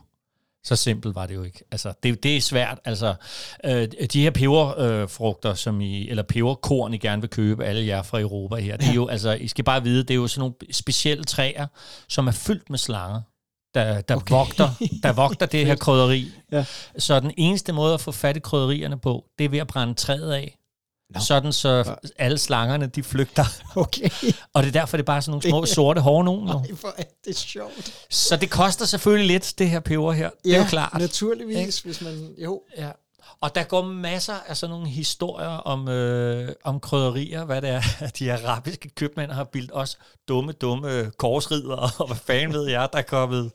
så 0.64 0.76
simpelt 0.76 1.14
var 1.14 1.26
det 1.26 1.34
jo 1.34 1.42
ikke. 1.42 1.64
Altså, 1.72 1.92
det, 2.02 2.22
det 2.22 2.36
er 2.36 2.40
svært. 2.40 2.78
Altså, 2.84 3.14
øh, 3.64 3.88
de 4.12 4.22
her 4.22 4.30
peberfrugter, 4.30 5.50
øh, 5.50 5.56
som 5.56 5.80
I, 5.80 6.08
eller 6.08 6.22
peberkorn, 6.22 6.94
I 6.94 6.98
gerne 6.98 7.22
vil 7.22 7.30
købe, 7.30 7.64
alle 7.64 7.86
jer 7.86 8.02
fra 8.02 8.20
Europa 8.20 8.56
her, 8.56 8.76
det 8.76 8.88
er 8.88 8.94
jo, 8.94 9.06
altså, 9.06 9.32
I 9.32 9.48
skal 9.48 9.64
bare 9.64 9.82
vide, 9.82 10.02
det 10.02 10.10
er 10.10 10.14
jo 10.14 10.26
sådan 10.26 10.40
nogle 10.40 10.54
specielle 10.70 11.24
træer, 11.24 11.66
som 12.08 12.26
er 12.26 12.32
fyldt 12.32 12.70
med 12.70 12.78
slanger, 12.78 13.20
der, 13.74 14.00
der, 14.00 14.16
okay. 14.16 14.34
vogter, 14.34 14.68
der 15.02 15.12
vogter 15.12 15.46
det 15.56 15.66
her 15.66 15.76
krydderi. 15.76 16.30
Ja. 16.52 16.64
Så 16.98 17.20
den 17.20 17.32
eneste 17.36 17.72
måde 17.72 17.94
at 17.94 18.00
få 18.00 18.12
fat 18.12 18.36
i 18.36 18.40
krydderierne 18.40 18.98
på, 18.98 19.24
det 19.38 19.44
er 19.44 19.48
ved 19.48 19.58
at 19.58 19.66
brænde 19.66 19.94
træet 19.94 20.32
af. 20.32 20.57
Nå. 21.14 21.20
Sådan 21.20 21.52
så 21.52 21.94
alle 22.18 22.38
slangerne, 22.38 22.86
de 22.86 23.02
flygter. 23.02 23.44
Okay. 23.76 24.10
Og 24.54 24.62
det 24.62 24.68
er 24.68 24.72
derfor, 24.80 24.96
det 24.96 25.02
er 25.02 25.06
bare 25.06 25.22
sådan 25.22 25.30
nogle 25.30 25.48
små 25.48 25.66
sorte 25.66 26.00
hår 26.00 26.22
nogen. 26.22 26.48
jo. 26.48 26.58
Ej, 26.58 26.66
hvor 26.80 26.94
er 26.98 27.02
det 27.24 27.36
sjovt. 27.36 27.92
Så 28.10 28.36
det 28.36 28.50
koster 28.50 28.84
selvfølgelig 28.84 29.26
lidt, 29.26 29.54
det 29.58 29.70
her 29.70 29.80
peber 29.80 30.12
her. 30.12 30.30
Det 30.44 30.54
er 30.54 30.58
jo 30.58 30.64
klart. 30.64 30.98
naturligvis, 30.98 31.56
Ikke? 31.56 31.80
hvis 31.84 32.00
man... 32.00 32.34
Jo. 32.38 32.62
Ja. 32.78 32.90
Og 33.40 33.54
der 33.54 33.62
går 33.62 33.82
masser 33.82 34.34
af 34.48 34.56
sådan 34.56 34.70
nogle 34.70 34.88
historier 34.88 35.46
om, 35.48 35.88
øh, 35.88 36.48
om 36.64 36.80
krydderier, 36.80 37.44
hvad 37.44 37.62
det 37.62 37.70
er, 37.70 37.82
at 37.98 38.16
de 38.18 38.32
arabiske 38.32 38.88
købmænd 38.88 39.30
har 39.30 39.44
bildt 39.44 39.70
os 39.74 39.98
dumme, 40.28 40.52
dumme 40.52 41.10
korsridere, 41.18 41.90
og 41.98 42.06
hvad 42.06 42.16
fanden 42.26 42.52
ved 42.52 42.68
jeg, 42.68 42.88
der 42.92 42.98
er 42.98 43.02
kommet. 43.02 43.50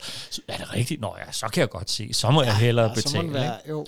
Er 0.48 0.58
det 0.58 0.74
rigtigt? 0.74 1.02
Nå 1.02 1.16
ja, 1.28 1.32
så 1.32 1.48
kan 1.48 1.62
jeg 1.62 1.70
godt 1.70 1.90
se. 1.90 2.10
Så 2.14 2.32
må 2.32 2.44
jeg 2.44 2.58
hellere 2.58 2.86
Ja, 2.96 3.02
så 3.02 3.18
må 3.18 3.22
betale. 3.22 3.28
det 3.28 3.34
være, 3.34 3.58
jo. 3.70 3.86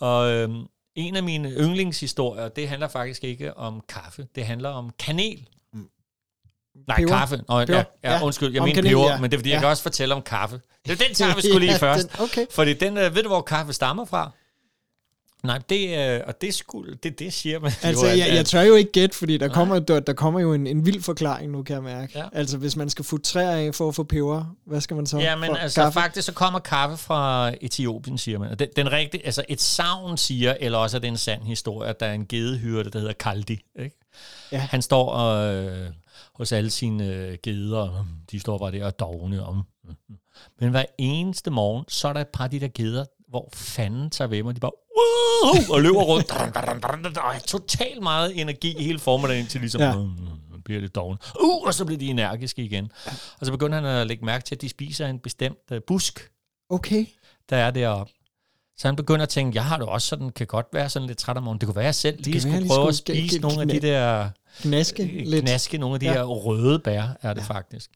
Og 0.00 0.30
øhm, 0.30 0.62
en 0.96 1.16
af 1.16 1.22
mine 1.22 1.50
yndlingshistorier, 1.50 2.48
det 2.48 2.68
handler 2.68 2.88
faktisk 2.88 3.24
ikke 3.24 3.56
om 3.56 3.82
kaffe. 3.88 4.26
Det 4.34 4.46
handler 4.46 4.68
om 4.68 4.90
kanel. 4.98 5.48
Nej, 6.88 6.96
Peber. 6.96 7.08
kaffe. 7.08 7.40
Nå, 7.48 7.58
ja, 7.58 7.64
Peber. 7.64 7.84
ja, 8.04 8.12
Ja. 8.12 8.24
undskyld, 8.24 8.52
jeg 8.52 8.62
Om 8.62 8.68
mener 8.68 8.82
kanel, 8.82 8.90
peber, 8.96 9.10
ja. 9.10 9.20
men 9.20 9.30
det 9.30 9.36
er 9.36 9.38
fordi, 9.38 9.50
jeg 9.50 9.56
Ja. 9.56 9.60
kan 9.60 9.68
også 9.68 9.82
fortælle 9.82 10.14
om 10.14 10.22
kaffe. 10.22 10.60
Det 10.86 10.92
er 10.92 11.06
den 11.06 11.14
tager 11.18 11.34
vi 11.34 11.40
skulle 11.40 11.58
lige 11.58 11.72
Ja, 11.72 11.76
først. 11.78 12.12
den- 12.12 12.20
okay. 12.24 12.46
Fordi 12.50 12.72
den, 12.74 12.96
øh, 12.98 13.14
ved 13.14 13.22
du, 13.22 13.28
hvor 13.28 13.40
kaffe 13.42 13.72
stammer 13.72 14.04
fra? 14.04 14.30
Nej, 15.44 15.60
det, 15.68 15.98
øh, 15.98 16.20
og 16.26 16.40
det, 16.40 16.54
skulle, 16.54 16.94
det, 17.02 17.18
det 17.18 17.32
siger 17.32 17.60
man 17.60 17.72
Altså, 17.82 18.06
jo, 18.06 18.12
at, 18.12 18.18
jeg, 18.18 18.28
jeg 18.34 18.46
tør 18.46 18.60
jo 18.60 18.74
ikke 18.74 18.92
gætte, 18.92 19.16
fordi 19.16 19.38
der 19.38 19.48
kommer, 19.48 19.78
der, 19.78 20.00
der 20.00 20.12
kommer 20.12 20.40
jo 20.40 20.52
en, 20.52 20.66
en 20.66 20.86
vild 20.86 21.02
forklaring 21.02 21.52
nu, 21.52 21.62
kan 21.62 21.74
jeg 21.74 21.82
mærke. 21.82 22.18
Ja. 22.18 22.24
Altså, 22.32 22.58
hvis 22.58 22.76
man 22.76 22.90
skal 22.90 23.04
få 23.04 23.18
træer 23.18 23.50
af 23.50 23.74
for 23.74 23.88
at 23.88 23.94
få 23.94 24.02
peber, 24.02 24.56
hvad 24.66 24.80
skal 24.80 24.96
man 24.96 25.06
så? 25.06 25.18
Ja, 25.18 25.36
men 25.36 25.56
altså 25.56 25.82
kaffe? 25.82 26.00
faktisk 26.00 26.26
så 26.26 26.32
kommer 26.32 26.58
kaffe 26.58 26.96
fra 26.96 27.52
Etiopien, 27.60 28.18
siger 28.18 28.38
man. 28.38 28.58
Den, 28.58 28.68
den 28.76 28.92
rigtige, 28.92 29.26
altså 29.26 29.44
et 29.48 29.60
savn 29.60 30.16
siger, 30.16 30.54
eller 30.60 30.78
også 30.78 30.96
er 30.96 31.00
det 31.00 31.08
en 31.08 31.16
sand 31.16 31.42
historie, 31.42 31.90
at 31.90 32.00
der 32.00 32.06
er 32.06 32.12
en 32.12 32.26
gedehyrde, 32.26 32.90
der 32.90 32.98
hedder 32.98 33.12
Kaldi. 33.12 33.60
Ikke? 33.78 33.96
Ja. 34.52 34.58
Han 34.58 34.82
står 34.82 35.10
og, 35.10 35.54
øh, 35.54 35.90
hos 36.34 36.52
alle 36.52 36.70
sine 36.70 37.06
øh, 37.06 37.38
geder, 37.42 37.78
og 37.78 38.06
de 38.30 38.40
står 38.40 38.58
bare 38.58 38.72
der 38.72 38.86
og 38.86 38.98
dogne 38.98 39.44
om. 39.44 39.62
Men 40.60 40.70
hver 40.70 40.84
eneste 40.98 41.50
morgen, 41.50 41.84
så 41.88 42.08
er 42.08 42.12
der 42.12 42.20
et 42.20 42.28
par 42.28 42.44
af 42.44 42.50
de 42.50 42.60
der 42.60 42.68
geder, 42.68 43.04
hvor 43.34 43.48
fanden 43.54 44.10
tager 44.10 44.28
ved 44.28 44.42
mig. 44.42 44.54
De 44.54 44.60
bare 44.60 44.70
wow, 44.96 45.74
og 45.76 45.82
løber 45.82 46.02
rundt. 46.02 46.30
Er 46.30 47.38
totalt 47.46 48.02
meget 48.02 48.40
energi 48.40 48.82
hele 48.82 48.98
formiddagen, 48.98 49.40
indtil 49.40 49.60
ligesom 49.60 49.80
Ja. 49.80 49.92
bliver 50.64 50.80
det 50.80 50.94
doven. 50.94 51.18
Uh, 51.44 51.66
og 51.66 51.74
så 51.74 51.84
bliver 51.84 51.98
de 51.98 52.06
energiske 52.10 52.62
igen. 52.64 52.92
Og 53.40 53.46
så 53.46 53.52
begynder 53.52 53.74
han 53.80 53.84
at 53.86 54.06
lægge 54.06 54.24
mærke 54.24 54.44
til, 54.44 54.54
at 54.54 54.60
de 54.60 54.68
spiser 54.68 55.06
en 55.06 55.18
bestemt 55.18 55.58
uh, 55.70 55.76
busk, 55.86 56.30
Okay. 56.70 57.06
der 57.50 57.56
er 57.56 57.70
deroppe. 57.70 58.12
Så 58.76 58.88
han 58.88 58.96
begynder 58.96 59.22
at 59.22 59.28
tænke, 59.28 59.56
jeg 59.56 59.64
har 59.64 59.78
det 59.78 59.86
også 59.88 60.08
sådan, 60.08 60.30
kan 60.30 60.46
godt 60.46 60.66
være 60.72 60.88
sådan 60.88 61.08
lidt 61.08 61.18
træt 61.18 61.36
om 61.36 61.42
morgenen. 61.42 61.60
Det 61.60 61.66
kunne 61.66 61.76
være, 61.76 61.82
at 61.84 61.86
jeg 61.86 61.94
selv 61.94 62.18
lige 62.24 62.40
skulle 62.40 62.58
være, 62.58 62.68
prøve 62.68 62.88
at 62.88 62.94
spise 62.94 63.38
nogle 63.38 63.60
af 63.62 63.68
de 63.68 63.80
der 63.80 64.30
Gnaske 64.62 65.02
øh, 65.02 65.26
lidt. 65.26 65.44
knaske, 65.44 65.78
nogle 65.78 65.94
af 65.94 66.00
de 66.00 66.06
Ja. 66.06 66.12
her 66.12 66.22
røde 66.22 66.78
bær, 66.78 67.02
er 67.22 67.34
det 67.34 67.40
ja. 67.40 67.46
faktisk. 67.46 67.90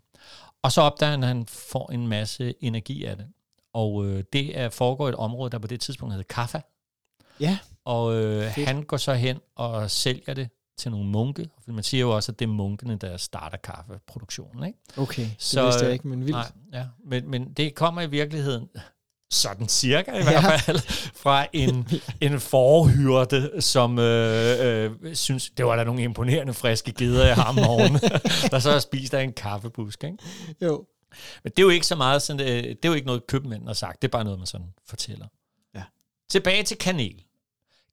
Og 0.62 0.73
så 0.73 0.80
opdager 0.80 1.11
han, 1.11 1.23
at 1.23 1.28
han 1.28 1.47
får 1.47 1.92
en 1.92 2.07
masse 2.09 2.54
energi 2.61 3.04
af 3.04 3.16
det. 3.16 3.26
Og 3.75 4.06
øh, 4.06 4.25
det 4.32 4.58
er, 4.58 4.68
foregår 4.68 5.06
i 5.06 5.08
et 5.08 5.14
område, 5.14 5.50
der 5.50 5.58
på 5.58 5.66
det 5.66 5.80
tidspunkt 5.80 6.14
hedder 6.14 6.34
Kaffa. 6.34 6.60
Ja. 7.40 7.58
Og 7.84 8.14
øh, 8.14 8.52
Fedt. 8.52 8.66
han 8.68 8.82
går 8.82 8.96
så 8.96 9.14
hen 9.14 9.38
og 9.56 9.90
sælger 9.90 10.34
det 10.34 10.48
til 10.78 10.90
nogle 10.90 11.06
munke. 11.06 11.48
For 11.64 11.72
man 11.72 11.84
siger 11.84 12.00
jo 12.00 12.10
også, 12.16 12.32
at 12.32 12.38
det 12.38 12.44
er 12.44 12.48
munkene, 12.48 12.96
der 12.96 13.16
starter 13.16 13.56
kaffeproduktionen. 13.56 14.64
Ikke? 14.66 14.78
Okay, 14.96 15.22
det 15.22 15.34
Så, 15.38 15.64
vidste 15.64 15.84
jeg 15.84 15.92
ikke, 15.92 16.08
men 16.08 16.20
vildt. 16.20 16.30
Nej, 16.30 16.46
ja. 16.72 16.84
men, 17.06 17.30
men 17.30 17.52
det 17.52 17.75
kommer 17.75 18.02
i 18.02 18.06
virkeligheden, 18.10 18.68
sådan 19.32 19.68
cirka 19.68 20.12
i 20.12 20.16
Ja. 20.16 20.40
hvert 20.40 20.60
fald, 20.60 20.78
fra 21.14 21.46
en, 21.52 21.88
en 22.32 22.40
forhyrte, 22.40 23.60
som 23.60 23.98
øh, 23.98 24.56
øh, 24.60 25.14
synes, 25.14 25.50
det 25.50 25.66
var 25.66 25.76
da 25.76 25.84
nogle 25.84 26.02
imponerende 26.02 26.54
friske 26.54 26.92
geder, 26.92 27.26
jeg 27.26 27.34
har 27.37 27.48
om 27.48 27.54
morgenen, 27.54 28.00
der 28.50 28.58
så 28.58 28.70
har 28.70 28.78
spist 28.78 29.14
af 29.14 29.22
en 29.22 29.32
kaffebusk. 29.32 30.04
Ikke? 30.04 30.18
Jo. 30.62 30.84
Men 31.43 31.53
det 31.57 31.59
er 31.59 31.62
jo 31.62 31.69
ikke 31.69 31.87
så 31.87 31.97
meget, 31.97 32.23
sådan, 32.23 32.41
øh, 32.41 32.62
det 32.65 32.85
er 32.85 32.88
jo 32.88 32.95
ikke 32.95 33.07
noget, 33.07 33.27
købmænd 33.27 33.67
har 33.67 33.73
sagt, 33.73 34.03
det 34.03 34.09
er 34.09 34.12
bare 34.12 34.25
noget, 34.25 34.38
man 34.38 34.47
sådan 34.47 34.75
fortæller. 34.87 35.27
Ja. 35.75 35.83
Tilbage 36.31 36.62
til 36.62 36.79
kanel. 36.79 37.25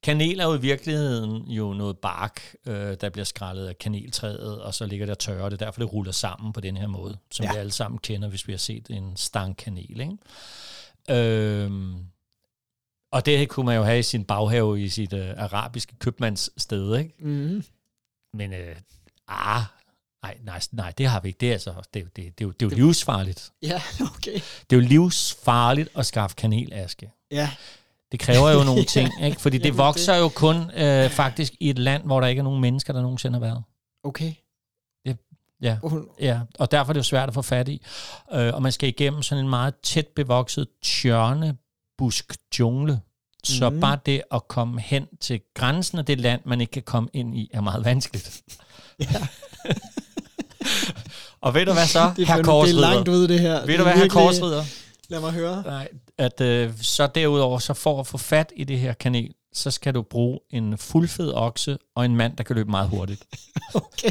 Kanel 0.02 0.40
er 0.40 0.44
jo 0.44 0.54
i 0.54 0.60
virkeligheden 0.60 1.50
jo 1.50 1.72
noget 1.72 1.98
bark, 1.98 2.54
øh, 2.66 2.96
der 3.00 3.10
bliver 3.10 3.24
skrællet 3.24 3.66
af 3.66 3.78
kaneltræet, 3.78 4.62
og 4.62 4.74
så 4.74 4.86
ligger 4.86 5.06
der 5.06 5.14
tørre. 5.14 5.50
Det 5.50 5.62
er 5.62 5.66
derfor, 5.66 5.80
det 5.80 5.92
ruller 5.92 6.12
sammen 6.12 6.52
på 6.52 6.60
den 6.60 6.76
her 6.76 6.86
måde, 6.86 7.18
som 7.30 7.44
Ja. 7.44 7.48
ja. 7.50 7.54
vi 7.54 7.60
alle 7.60 7.72
sammen 7.72 7.98
kender, 7.98 8.28
hvis 8.28 8.46
vi 8.46 8.52
har 8.52 8.58
set 8.58 8.86
en 8.90 9.16
stang 9.16 9.56
kanel. 9.56 10.00
Ikke? 10.00 10.16
Øhm, 11.64 12.06
og 13.10 13.26
det 13.26 13.48
kunne 13.48 13.66
man 13.66 13.76
jo 13.76 13.82
have 13.82 13.98
i 13.98 14.02
sin 14.02 14.24
baghave 14.24 14.82
i 14.82 14.88
sit 14.88 15.12
øh, 15.12 15.30
arabiske 15.36 15.96
købmandssted. 15.98 16.96
Ikke? 16.96 17.14
Mm. 17.18 17.64
Men 18.32 18.52
øh, 18.52 18.76
ah, 19.28 19.62
Nej, 20.22 20.38
nej, 20.44 20.60
nej, 20.72 20.92
det 20.98 21.06
har 21.06 21.20
vi 21.20 21.28
ikke. 21.28 21.38
Det 21.38 21.48
er, 21.48 21.52
altså, 21.52 21.74
det, 21.94 22.00
jo- 22.02 22.06
det, 22.06 22.16
det, 22.16 22.24
er 22.26 22.46
jo- 22.48 22.50
det 22.52 22.66
er 22.66 22.70
jo 22.70 22.76
livsfarligt. 22.86 23.52
Ja, 23.62 23.82
okay. 24.16 24.32
Det 24.70 24.76
er 24.76 24.76
jo 24.76 24.80
livsfarligt 24.80 25.88
at 25.96 26.06
skaffe 26.06 26.36
kanelaske. 26.36 27.10
Ja, 27.30 27.50
Det 28.12 28.20
kræver 28.20 28.50
jo 28.50 28.62
nogle 28.70 28.84
ting, 28.84 29.10
ikke? 29.24 29.40
Fordi 29.40 29.58
det 29.58 29.64
Jamen, 29.64 29.78
vokser 29.78 30.14
jo 30.16 30.28
kun 30.28 30.70
øh, 30.70 31.10
faktisk 31.10 31.54
i 31.60 31.70
et 31.70 31.78
land, 31.78 32.02
hvor 32.04 32.20
der 32.20 32.26
ikke 32.26 32.40
er 32.40 32.44
nogen 32.44 32.60
mennesker, 32.60 32.92
der 32.92 33.02
nogensinde 33.02 33.34
har 33.38 33.46
været. 33.46 33.62
okay. 34.04 34.32
Ja. 35.62 35.78
Oh, 35.82 35.92
Ja, 36.20 36.40
og 36.58 36.70
derfor 36.70 36.90
er 36.90 36.92
det 36.92 36.98
jo 36.98 37.02
svært 37.04 37.28
at 37.28 37.34
få 37.34 37.42
fat 37.42 37.68
i. 37.68 37.82
Øh, 38.32 38.54
og 38.54 38.62
man 38.62 38.72
skal 38.72 38.88
igennem 38.88 39.22
sådan 39.22 39.44
en 39.44 39.50
meget 39.50 39.74
tæt 39.82 40.06
bevokset 40.06 40.68
tjørnebusk 40.82 42.32
jungle. 42.58 43.00
Så 43.44 43.70
Mhm. 43.70 43.80
bare 43.80 43.98
det 44.06 44.22
at 44.32 44.48
komme 44.48 44.80
hen 44.80 45.06
til 45.20 45.40
grænsen 45.54 45.98
af 45.98 46.04
det 46.04 46.20
land, 46.20 46.40
man 46.44 46.60
ikke 46.60 46.70
kan 46.70 46.82
komme 46.82 47.08
ind 47.12 47.36
i, 47.38 47.50
er 47.54 47.60
meget 47.60 47.84
vanskeligt. 47.84 48.42
Ja. 49.00 49.06
og 51.40 51.54
ved 51.54 51.66
du 51.66 51.72
hvad 51.72 51.86
så, 51.86 51.98
det, 52.16 52.22
er 52.22 52.26
herr 52.26 52.34
fandme- 52.36 52.66
det 52.66 52.70
er 52.70 52.74
langt 52.74 52.96
korsridder? 53.06 53.12
ude, 53.20 53.28
det 53.28 53.40
her. 53.40 53.60
Ved 53.60 53.66
Det 53.66 53.78
du 53.78 53.82
hvad, 53.82 53.92
herr 53.92 54.02
virkelig- 54.02 54.10
korsridder? 54.10 54.64
Lad 55.08 55.20
mig 55.20 55.32
høre. 55.32 55.62
Nej, 55.66 55.88
at 56.18 56.40
øh, 56.40 56.72
så 56.82 57.06
derudover, 57.06 57.58
så 57.58 57.74
for 57.74 58.00
at 58.00 58.06
få 58.06 58.18
fat 58.18 58.52
i 58.56 58.64
det 58.64 58.78
her 58.78 58.92
kanel, 58.92 59.30
så 59.54 59.70
skal 59.70 59.94
du 59.94 60.02
bruge 60.02 60.38
en 60.50 60.78
fuldfed 60.78 61.32
okse 61.34 61.78
og 61.96 62.04
en 62.04 62.16
mand, 62.16 62.36
der 62.36 62.44
kan 62.44 62.56
løbe 62.56 62.70
meget 62.70 62.88
hurtigt. 62.88 63.24
Okay. 63.74 64.10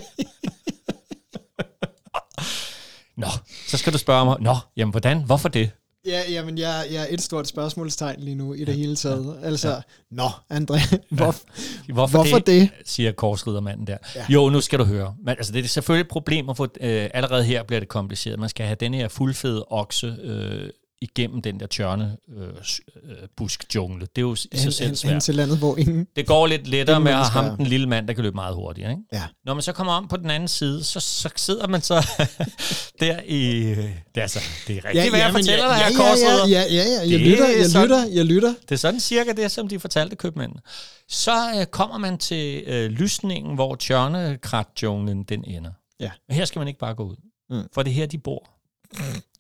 Nå, 3.18 3.28
så 3.68 3.78
skal 3.78 3.94
du 3.94 3.98
spørge 3.98 4.26
mig, 4.26 4.38
nå, 4.40 4.56
jamen 4.78 4.92
hvordan, 4.92 5.24
hvorfor 5.24 5.50
det? 5.50 5.72
Ja, 6.06 6.22
jamen, 6.30 6.58
jeg, 6.58 6.86
jeg 6.92 7.02
er 7.02 7.08
et 7.10 7.22
stort 7.22 7.48
spørgsmålstegn 7.48 8.20
lige 8.20 8.36
nu 8.36 8.54
i 8.54 8.64
det 8.64 8.76
hele 8.76 8.96
taget. 8.96 9.40
Altså, 9.44 9.70
ja. 9.70 9.76
nå, 10.12 10.28
André, 10.54 10.98
hvor, 11.10 11.36
Hvorfor, 11.94 12.18
hvorfor 12.18 12.40
det? 12.40 12.70
siger 12.86 13.12
korsriddermanden 13.12 13.88
der. 13.88 13.98
Ja. 14.16 14.20
Ja. 14.20 14.26
Jo, 14.34 14.50
nu 14.50 14.62
skal 14.62 14.80
du 14.80 14.84
høre. 14.84 15.16
Men, 15.20 15.30
altså, 15.30 15.54
det 15.54 15.66
er 15.66 15.70
selvfølgelig 15.70 16.04
et 16.04 16.10
problem 16.10 16.50
at 16.50 16.58
få, 16.58 16.64
øh, 16.82 17.10
allerede 17.14 17.44
her 17.44 17.64
bliver 17.64 17.80
det 17.80 17.90
kompliceret. 17.90 18.40
Man 18.40 18.50
skal 18.50 18.66
have 18.66 18.78
den 18.80 18.94
her 18.94 19.08
fuldfede 19.08 19.66
okse 19.70 20.16
øh, 20.24 20.70
igennem 21.02 21.42
den 21.42 21.60
der 21.60 21.68
tjørne 21.68 22.18
øh, 22.38 22.48
øh, 22.48 23.16
buskjungle. 23.38 24.02
Det 24.16 24.18
er 24.18 24.22
jo 24.22 24.34
i 24.34 24.58
sig 24.58 24.74
selv 24.74 24.96
svært. 24.96 25.22
til 25.22 25.36
landet, 25.36 25.58
hvor 25.58 25.78
ingen... 25.78 26.08
Det 26.16 26.28
går 26.28 26.48
lidt 26.48 26.68
lettere 26.68 27.00
med 27.00 27.12
at 27.12 27.30
ham, 27.30 27.58
den 27.58 27.66
lille 27.66 27.88
mand, 27.90 28.08
der 28.08 28.14
kan 28.14 28.24
løbe 28.24 28.36
meget 28.36 28.56
hurtigt. 28.56 28.90
Ikke? 28.90 29.02
Ja. 29.14 29.24
Når 29.46 29.54
man 29.54 29.64
så 29.64 29.72
kommer 29.74 29.94
om 29.94 30.08
på 30.08 30.18
den 30.18 30.30
anden 30.32 30.48
side, 30.48 30.84
så, 30.84 31.00
så 31.00 31.30
sidder 31.36 31.68
man 31.68 31.82
så 31.82 32.08
der 33.00 33.20
i... 33.26 33.60
Det 33.64 33.94
er, 34.16 34.22
altså, 34.22 34.40
det 34.68 34.78
er 34.78 34.86
rigtigt, 34.86 35.10
hvad 35.10 35.20
jeg 35.20 35.34
men 35.34 35.42
fortæller 35.44 35.68
dig 35.68 35.78
ja, 35.78 35.98
her, 35.98 36.48
ja, 36.48 36.60
ja, 36.60 36.62
ja, 36.62 36.84
ja, 36.84 36.84
ja, 36.84 37.00
jeg 37.02 37.20
Det 37.20 37.20
lytter, 37.28 37.46
er 37.46 37.58
jeg 37.58 37.66
sådan- 37.66 37.84
lytter, 37.88 38.06
jeg 38.14 38.26
lytter. 38.26 38.54
Det 38.62 38.72
er 38.72 38.76
sådan 38.76 39.00
cirka 39.00 39.32
det, 39.32 39.52
som 39.52 39.68
de 39.68 39.80
fortalte 39.80 40.16
købmændene. 40.16 40.62
Så 41.10 41.32
øh, 41.60 41.66
kommer 41.66 41.98
man 41.98 42.18
til 42.18 42.64
øh, 42.68 42.90
lysningen, 42.92 43.56
hvor 43.56 43.76
tjørnekratjunglen 43.76 45.24
den 45.24 45.44
ender. 45.44 45.72
Ja. 46.00 46.12
Og 46.30 46.36
her 46.36 46.46
skal 46.46 46.60
man 46.60 46.68
ikke 46.68 46.80
bare 46.80 46.94
gå 46.96 47.04
ud. 47.04 47.16
Mm. 47.50 47.64
For 47.74 47.84
det 47.84 47.90
er 47.92 47.96
her, 47.96 48.06
de 48.06 48.18
bor. 48.18 48.50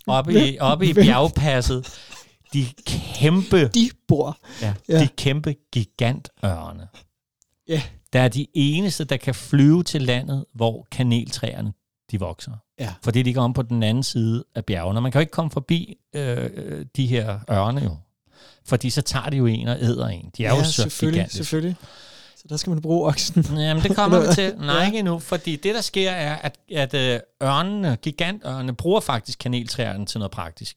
Oppe 0.07 0.49
i, 0.49 0.59
oppe 0.59 0.87
i 0.89 0.93
bjergpasset. 0.93 1.99
De 2.53 2.65
kæmpe, 2.85 3.67
De 3.67 3.89
bor. 4.07 4.37
ja, 4.61 4.73
Ja. 4.89 4.99
de 4.99 5.07
kæmpe 5.17 5.55
gigantørne. 5.71 6.87
Ja. 7.67 7.81
Der 8.13 8.21
er 8.21 8.27
de 8.27 8.47
eneste, 8.53 9.03
der 9.03 9.17
kan 9.17 9.35
flyve 9.35 9.83
til 9.83 10.01
landet, 10.01 10.45
hvor 10.53 10.87
kaneltræerne 10.91 11.73
de 12.11 12.19
vokser. 12.19 12.51
Ja. 12.79 12.93
Fordi 13.03 13.19
de 13.19 13.23
ligger 13.23 13.41
om 13.41 13.53
på 13.53 13.61
den 13.61 13.83
anden 13.83 14.03
side 14.03 14.43
af 14.55 14.65
bjergene. 14.65 15.01
Man 15.01 15.11
kan 15.11 15.19
jo 15.19 15.21
ikke 15.21 15.31
komme 15.31 15.51
forbi 15.51 15.95
øh, 16.15 16.85
de 16.95 17.07
her 17.07 17.39
ørne 17.51 17.81
jo. 17.83 17.97
Fordi 18.65 18.89
så 18.89 19.01
tager 19.01 19.29
de 19.29 19.37
jo 19.37 19.45
en 19.45 19.67
og 19.67 19.77
æder 19.81 20.07
en. 20.07 20.31
De 20.37 20.45
er 20.45 20.49
jo 20.49 20.55
ja, 20.57 20.63
så 20.63 20.71
selvfølgelig, 20.73 21.13
gigantiske. 21.19 21.37
selvfølgelig. 21.43 21.75
Så 22.45 22.49
der 22.49 22.57
skal 22.57 22.69
man 22.69 22.81
bruge 22.81 23.07
oksen. 23.07 23.45
Jamen, 23.57 23.83
det 23.83 23.95
kommer 23.95 24.19
vi 24.19 24.25
til. 24.35 24.55
Nej, 24.57 24.75
Ja. 24.75 24.85
ikke 24.85 24.99
endnu. 24.99 25.19
Fordi 25.19 25.55
det, 25.55 25.75
der 25.75 25.81
sker, 25.81 26.11
er, 26.11 26.35
at, 26.35 26.55
at 26.75 26.93
øh, 26.93 27.19
ørnene, 27.43 27.95
gigantørnene, 28.01 28.75
bruger 28.75 28.99
faktisk 28.99 29.39
kaneltræerne 29.39 30.05
til 30.05 30.19
noget 30.19 30.31
praktisk. 30.31 30.75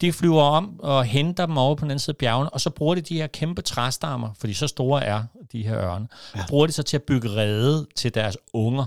De 0.00 0.12
flyver 0.12 0.42
om 0.42 0.80
og 0.80 1.04
henter 1.04 1.46
dem 1.46 1.58
over 1.58 1.74
på 1.74 1.84
den 1.84 1.90
anden 1.90 1.98
side 2.00 2.14
af 2.14 2.16
bjergene, 2.16 2.50
og 2.50 2.60
så 2.60 2.70
bruger 2.70 2.94
de 2.94 3.00
de 3.00 3.16
her 3.16 3.26
kæmpe 3.26 3.62
træstammer, 3.62 4.28
fordi 4.38 4.54
så 4.54 4.66
store 4.66 5.04
er 5.04 5.22
de 5.52 5.62
her 5.62 5.78
ørne, 5.78 6.08
ja. 6.36 6.40
bruger 6.48 6.66
de 6.66 6.72
så 6.72 6.82
til 6.82 6.96
at 6.96 7.02
bygge 7.02 7.28
rede 7.30 7.86
til 7.96 8.14
deres 8.14 8.36
unger. 8.52 8.84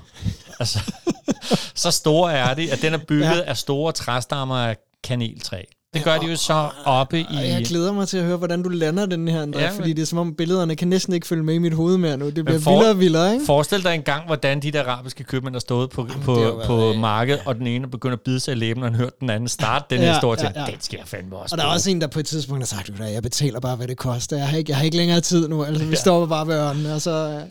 altså, 0.60 0.92
så 1.84 1.92
store 1.92 2.34
er 2.34 2.54
de, 2.54 2.72
at 2.72 2.82
den 2.82 2.94
er 2.94 2.98
bygget. 2.98 3.38
Ja. 3.38 3.44
af 3.46 3.58
store 3.58 3.92
træstammer 3.92 4.56
af 4.56 4.78
kaneltræ. 5.04 5.62
Det 5.94 6.04
gør 6.04 6.18
de 6.18 6.26
jo 6.26 6.36
så 6.36 6.70
oppe 6.86 7.20
i... 7.20 7.26
Jeg 7.32 7.66
glæder 7.68 7.92
mig 7.94 8.08
til 8.08 8.18
at 8.18 8.24
høre, 8.24 8.38
hvordan 8.38 8.64
du 8.64 8.70
lander 8.70 9.06
den 9.06 9.28
her, 9.28 9.46
André, 9.46 9.60
Ja, 9.60 9.68
men- 9.70 9.76
fordi 9.76 9.94
det 9.94 10.02
er 10.02 10.06
som 10.06 10.18
om 10.20 10.36
billederne 10.36 10.76
kan 10.76 10.88
næsten 10.88 11.14
ikke 11.14 11.28
følge 11.28 11.44
med 11.44 11.54
i 11.54 11.58
mit 11.58 11.74
hoved 11.74 11.98
mere 11.98 12.18
nu. 12.18 12.30
Det 12.30 12.46
bliver 12.46 12.60
for- 12.60 12.72
vildere 12.72 12.90
og 12.90 13.00
vildere, 13.00 13.34
ikke? 13.34 13.46
Forestil 13.46 13.84
dig 13.84 13.96
engang, 13.96 14.26
hvordan 14.26 14.62
de 14.62 14.72
der 14.72 14.84
arabiske 14.84 15.24
købmænd, 15.24 15.54
der 15.54 15.60
stod 15.60 15.88
på, 15.88 16.08
har 16.12 16.20
på, 16.26 16.62
på 16.66 16.90
øh, 16.94 17.00
markedet, 17.00 17.42
og 17.46 17.56
den 17.56 17.68
ene 17.68 17.88
begynder 17.90 18.16
at 18.16 18.22
bide 18.22 18.40
sig 18.40 18.52
i 18.52 18.56
læben, 18.56 18.84
og 18.84 18.90
han 18.90 18.96
hørte 18.96 19.16
den 19.20 19.30
anden 19.30 19.50
starte 19.50 19.86
den 19.90 20.00
Ja, 20.00 20.06
her 20.06 20.14
historie 20.14 20.38
til. 20.40 20.50
ja, 20.56 20.62
ja. 20.66 20.72
Den 20.72 20.82
skal 20.82 20.98
jeg 20.98 21.08
fandme 21.08 21.36
også 21.36 21.56
Og 21.56 21.58
der 21.58 21.64
er 21.64 21.68
bruge." 21.68 21.76
også 21.76 21.90
en, 21.90 22.02
der 22.02 22.08
på 22.08 22.20
et 22.20 22.26
tidspunkt 22.26 22.62
har 22.62 22.66
sagt, 22.68 22.90
at 23.02 23.14
jeg 23.14 23.24
betaler 23.24 23.60
bare, 23.60 23.76
hvad 23.76 23.88
det 23.88 23.98
koster. 23.98 24.38
Jeg 24.38 24.48
har 24.48 24.58
ikke, 24.58 24.70
jeg 24.72 24.78
har 24.78 24.84
ikke 24.86 24.98
længere 24.98 25.22
tid 25.22 25.48
nu. 25.48 25.64
Altså, 25.64 25.84
vi 25.84 25.90
Ja. 25.90 25.96
stopper 25.96 26.28
bare 26.28 26.48
ved 26.48 26.56
ørnen, 26.56 26.86
og 26.86 27.02
så... 27.02 27.12
øh, 27.30 27.42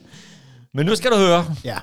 Men 0.75 0.87
nu 0.87 0.95
skal 0.95 1.11
du 1.11 1.17
høre. 1.17 1.45
Ja. 1.65 1.77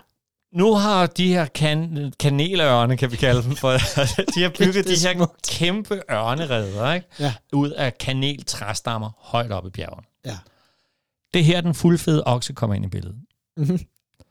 Nu 0.53 0.73
har 0.73 1.05
de 1.05 1.27
her 1.27 1.45
kan, 1.45 2.13
kanelørne, 2.19 2.97
kan 2.97 3.11
vi 3.11 3.15
kalde 3.15 3.43
dem 3.43 3.55
for, 3.55 3.71
de 4.35 4.41
har 4.41 4.51
bygget 4.59 4.85
de 4.87 5.07
her 5.07 5.25
kæmpe 5.49 6.01
ørnereder, 6.11 6.93
ikke? 6.93 7.07
Ja. 7.19 7.33
ud 7.53 7.69
af 7.69 7.97
kaneltræstammer 7.97 9.09
højt 9.19 9.51
oppe 9.51 9.67
i 9.67 9.71
bjergen. 9.71 10.05
Ja. 10.25 10.37
Det 11.33 11.39
er 11.39 11.43
her, 11.43 11.61
den 11.61 11.73
fuldfede 11.75 12.23
okse 12.25 12.53
kommer 12.53 12.75
ind 12.75 12.85
i 12.85 12.87
billedet. 12.87 13.17
Mhm. 13.57 13.79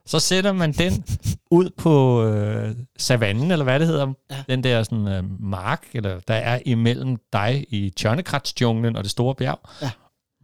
Så 0.07 0.21
sætter 0.21 0.53
man 0.53 0.73
den 0.73 1.05
ud 1.51 1.71
på 1.77 2.25
øh, 2.25 2.75
savannen, 2.99 3.51
eller 3.51 3.65
hvad 3.65 3.79
det 3.81 3.87
hedder, 3.87 4.13
Ja. 4.31 4.43
den 4.49 4.65
der 4.65 4.83
sådan, 4.83 5.09
øh, 5.09 5.41
mark, 5.41 5.87
eller 5.93 6.21
der 6.29 6.35
er 6.35 6.59
imellem 6.67 7.17
dig 7.33 7.67
i 7.69 7.91
Tjørnekratsjunglen 7.91 8.97
og 8.97 9.03
det 9.05 9.11
store 9.11 9.35
bjerg. 9.35 9.59
Ja. 9.83 9.91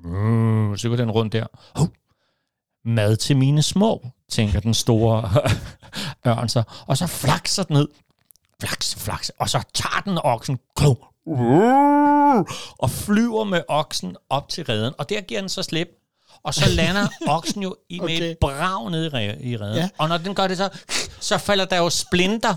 Mm, 0.04 0.76
så 0.76 0.88
går 0.88 0.96
den 0.96 1.10
rundt 1.10 1.32
der. 1.32 1.46
Hov, 1.74 1.88
mad 2.84 3.16
til 3.16 3.36
mine 3.36 3.62
små, 3.62 4.06
tænker 4.30 4.60
den 4.60 4.74
store 4.74 5.30
ørn 6.26 6.48
så. 6.48 6.62
Og 6.86 6.96
så 6.98 7.06
flakser 7.06 7.62
den 7.62 7.76
ned. 7.76 7.88
Flaks, 8.60 8.94
flaks. 8.94 9.32
Og 9.38 9.50
så 9.50 9.62
tager 9.74 10.02
den 10.04 10.18
oksen. 10.24 10.58
Klo, 10.76 10.94
og 12.78 12.90
flyver 12.90 13.44
med 13.44 13.62
oksen 13.68 14.16
op 14.30 14.48
til 14.48 14.64
reden. 14.64 14.94
Og 14.98 15.08
der 15.08 15.20
giver 15.20 15.40
den 15.40 15.48
så 15.48 15.62
slip. 15.62 15.88
Og 16.42 16.54
så 16.54 16.68
lander 16.70 17.08
oksen 17.36 17.62
jo 17.62 17.76
i 17.88 17.98
med 18.00 18.04
Okay. 18.04 18.30
et 18.30 18.38
brag 18.40 18.86
re- 18.86 19.46
i 19.46 19.56
reden. 19.56 19.76
Ja. 19.76 19.88
Og 19.98 20.08
når 20.08 20.18
den 20.18 20.34
gør 20.34 20.46
det 20.46 20.56
så, 20.56 20.68
så 21.20 21.38
falder 21.38 21.64
der 21.64 21.76
jo 21.76 21.90
splinter 21.90 22.56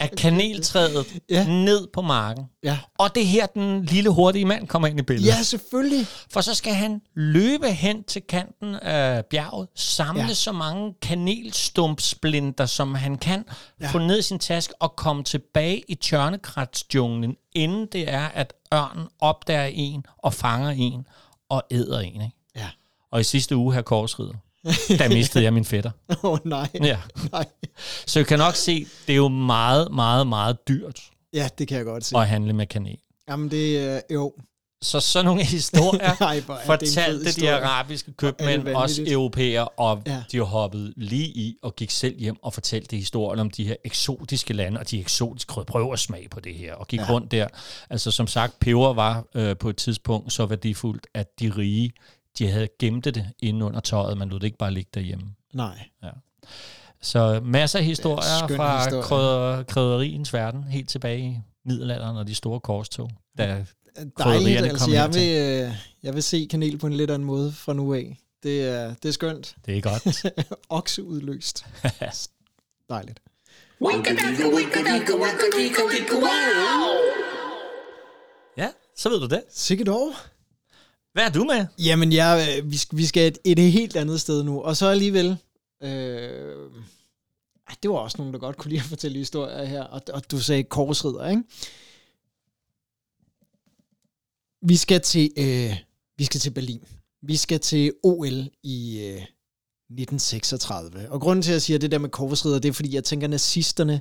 af 0.00 0.10
kaneltræet 0.10 1.06
Ja. 1.30 1.44
ned 1.46 1.88
på 1.92 2.02
marken. 2.02 2.44
Ja. 2.64 2.78
Og 2.98 3.14
det 3.14 3.22
er 3.22 3.26
her, 3.26 3.46
den 3.46 3.84
lille 3.84 4.10
hurtige 4.10 4.44
mand 4.44 4.66
kommer 4.68 4.88
ind 4.88 4.98
i 4.98 5.02
billedet. 5.02 5.28
ja, 5.38 5.42
selvfølgelig. 5.42 6.06
For 6.32 6.40
så 6.40 6.54
skal 6.54 6.74
han 6.74 7.00
løbe 7.14 7.70
hen 7.72 8.04
til 8.04 8.22
kanten 8.22 8.74
af 8.74 9.24
bjerget, 9.26 9.68
samle 9.74 10.22
ja. 10.22 10.34
Så 10.34 10.52
mange 10.52 10.94
kanelstumpsplinter, 11.02 12.66
som 12.66 12.94
han 12.94 13.18
kan. 13.18 13.44
Ja. 13.80 13.88
få 13.90 13.98
ned 13.98 14.18
i 14.18 14.22
sin 14.22 14.38
taske 14.38 14.74
og 14.82 14.96
komme 14.96 15.24
tilbage 15.24 15.82
i 15.88 15.94
tjørnekratsjunglen, 15.94 17.36
inden 17.54 17.86
det 17.92 18.12
er, 18.12 18.24
at 18.28 18.54
ørnen 18.74 19.06
opdager 19.20 19.64
en 19.74 20.04
og 20.18 20.34
fanger 20.34 20.70
en 20.70 21.06
og 21.48 21.62
æder 21.70 22.00
en. 22.00 22.20
Ikke? 22.22 22.36
Ja. 22.56 22.68
Og 23.10 23.20
i 23.20 23.24
sidste 23.24 23.56
uge 23.56 23.74
her 23.74 23.82
korsrider, 23.82 24.34
der 24.98 25.08
mistede 25.08 25.44
jeg 25.44 25.52
min 25.52 25.64
fætter. 25.64 25.90
Åh, 26.10 26.30
oh, 26.30 26.38
nej. 26.44 26.68
Ja. 26.82 26.98
nej. 27.32 27.44
Så 28.06 28.18
jeg 28.18 28.26
kan 28.26 28.38
nok 28.38 28.54
se, 28.56 28.86
det 29.06 29.12
er 29.12 29.16
jo 29.16 29.28
meget, 29.28 29.92
meget, 29.92 30.26
meget 30.26 30.68
dyrt 30.68 31.00
Ja, 31.32 31.48
det 31.58 31.68
kan 31.68 31.76
jeg 31.76 31.84
godt 31.84 32.04
se. 32.04 32.16
at 32.16 32.28
handle 32.28 32.52
med 32.52 32.66
kanel. 32.66 32.98
Jamen, 33.28 33.50
det. 33.50 33.94
Øh, 33.94 34.00
jo. 34.14 34.32
Så 34.82 35.00
sådan 35.00 35.24
nogle 35.24 35.44
historier 35.44 36.16
Ej, 36.20 36.40
hvor 36.40 36.54
er 36.54 36.76
det 36.76 36.88
en 36.88 36.94
fed 36.94 37.04
fortalte 37.04 37.20
de 37.20 37.24
historie. 37.24 37.52
arabiske 37.54 38.12
købmænd, 38.12 38.64
det 38.64 38.74
også 38.74 38.94
vanvittigt. 38.96 39.14
europæer, 39.14 39.62
og 39.62 40.02
ja. 40.06 40.12
Ja. 40.12 40.22
de 40.32 40.40
hoppede 40.40 40.92
lige 40.96 41.26
i 41.26 41.56
og 41.62 41.76
gik 41.76 41.90
selv 41.90 42.18
hjem 42.18 42.36
og 42.42 42.52
fortalte 42.54 42.96
historien 42.96 43.40
om 43.40 43.50
de 43.50 43.64
her 43.64 43.76
eksotiske 43.84 44.52
lande, 44.54 44.80
og 44.80 44.90
de 44.90 45.00
eksotiske 45.00 45.48
krød 45.48 45.64
prøve 45.64 45.92
at 45.92 45.98
smage 45.98 46.28
på 46.28 46.40
det 46.40 46.54
her, 46.54 46.74
og 46.74 46.86
gik. 46.88 47.00
Ja. 47.00 47.10
rundt 47.10 47.30
der. 47.32 47.46
Altså 47.90 48.10
som 48.10 48.26
sagt, 48.26 48.58
peber 48.60 48.92
var 48.92 49.24
øh, 49.34 49.56
på 49.56 49.68
et 49.70 49.76
tidspunkt 49.76 50.32
så 50.32 50.46
værdifuldt, 50.46 51.06
at 51.14 51.40
de 51.40 51.52
rige, 51.58 51.92
de 52.38 52.50
havde 52.50 52.68
gemt 52.78 53.04
det 53.04 53.26
inde 53.38 53.66
under 53.66 53.80
tøjet, 53.80 54.18
man 54.18 54.28
lod 54.28 54.40
det 54.40 54.46
ikke 54.46 54.58
bare 54.58 54.72
ligge 54.72 54.90
derhjemme. 54.94 55.24
Nej. 55.52 55.88
Så 57.02 57.40
masser 57.44 57.78
af 57.78 57.84
historier 57.84 58.46
skøn 58.46 58.56
fra 58.56 58.84
historie. 58.84 59.02
krydder, 59.02 59.62
krydderiens 59.62 60.32
verden, 60.32 60.64
helt 60.64 60.88
tilbage 60.88 61.20
i 61.20 61.38
middelalderen 61.64 62.16
og 62.16 62.26
de 62.26 62.34
store 62.34 62.60
korstog. 62.60 63.10
Der, 63.38 63.64
Dejligt. 64.18 64.58
Altså, 64.58 64.90
jeg 64.90 65.12
til. 65.12 65.22
vil, 65.22 65.36
øh, 65.38 65.72
jeg 66.02 66.14
vil 66.14 66.22
se 66.22 66.46
kanel 66.50 66.78
på 66.78 66.86
en 66.86 66.92
lidt 66.92 67.10
anden 67.10 67.26
måde 67.26 67.52
fra 67.52 67.72
nu 67.72 67.94
af. 67.94 68.18
Det 68.42 68.68
er, 68.68 68.94
det 69.02 69.08
er 69.08 69.12
skønt. 69.12 69.56
det 69.66 69.76
er 69.76 69.80
godt. 69.80 70.26
Okse 70.68 71.02
udløst. 71.02 71.66
Dejligt. 72.90 73.20
Ja, 78.56 78.68
så 78.96 79.08
ved 79.08 79.20
du 79.20 79.26
det. 79.26 79.42
Sikkert 79.50 79.86
dog. 79.86 80.12
Hvad 81.16 81.24
er 81.24 81.30
du 81.30 81.44
med? 81.44 81.66
Jamen, 81.78 82.12
jeg, 82.12 82.58
øh, 82.58 82.70
vi, 82.70 82.76
skal, 82.76 82.98
vi 82.98 83.06
skal 83.06 83.28
et, 83.28 83.58
et 83.58 83.72
helt 83.72 83.96
andet 83.96 84.20
sted 84.20 84.42
nu. 84.42 84.62
Og 84.62 84.76
så 84.76 84.86
alligevel... 84.86 85.36
Øh, 85.82 86.70
det 87.82 87.90
var 87.90 87.96
også 87.96 88.18
nogen, 88.18 88.32
der 88.34 88.40
godt 88.40 88.56
kunne 88.56 88.68
lide 88.68 88.80
at 88.80 88.86
fortælle 88.86 89.18
historier 89.18 89.64
her, 89.64 89.82
og, 89.82 90.02
og 90.12 90.30
du 90.30 90.40
sagde 90.40 90.64
korsridder, 90.64 91.28
ikke? 91.28 91.42
Vi 94.62 94.76
skal 94.76 95.00
til, 95.00 95.30
øh, 95.38 95.76
vi 96.16 96.24
skal 96.24 96.40
til 96.40 96.50
Berlin. 96.50 96.82
Vi 97.22 97.36
skal 97.36 97.60
til 97.60 97.92
OL 98.02 98.50
i 98.62 98.98
øh, 98.98 99.22
1936. 99.22 101.10
Og 101.10 101.20
grunden 101.20 101.42
til, 101.42 101.50
at 101.50 101.54
jeg 101.54 101.62
siger 101.62 101.78
det 101.78 101.90
der 101.90 101.98
med 101.98 102.08
korsridder, 102.08 102.58
det 102.58 102.68
er, 102.68 102.72
fordi 102.72 102.94
jeg 102.94 103.04
tænker, 103.04 103.26
at 103.26 103.30
nazisterne, 103.30 104.00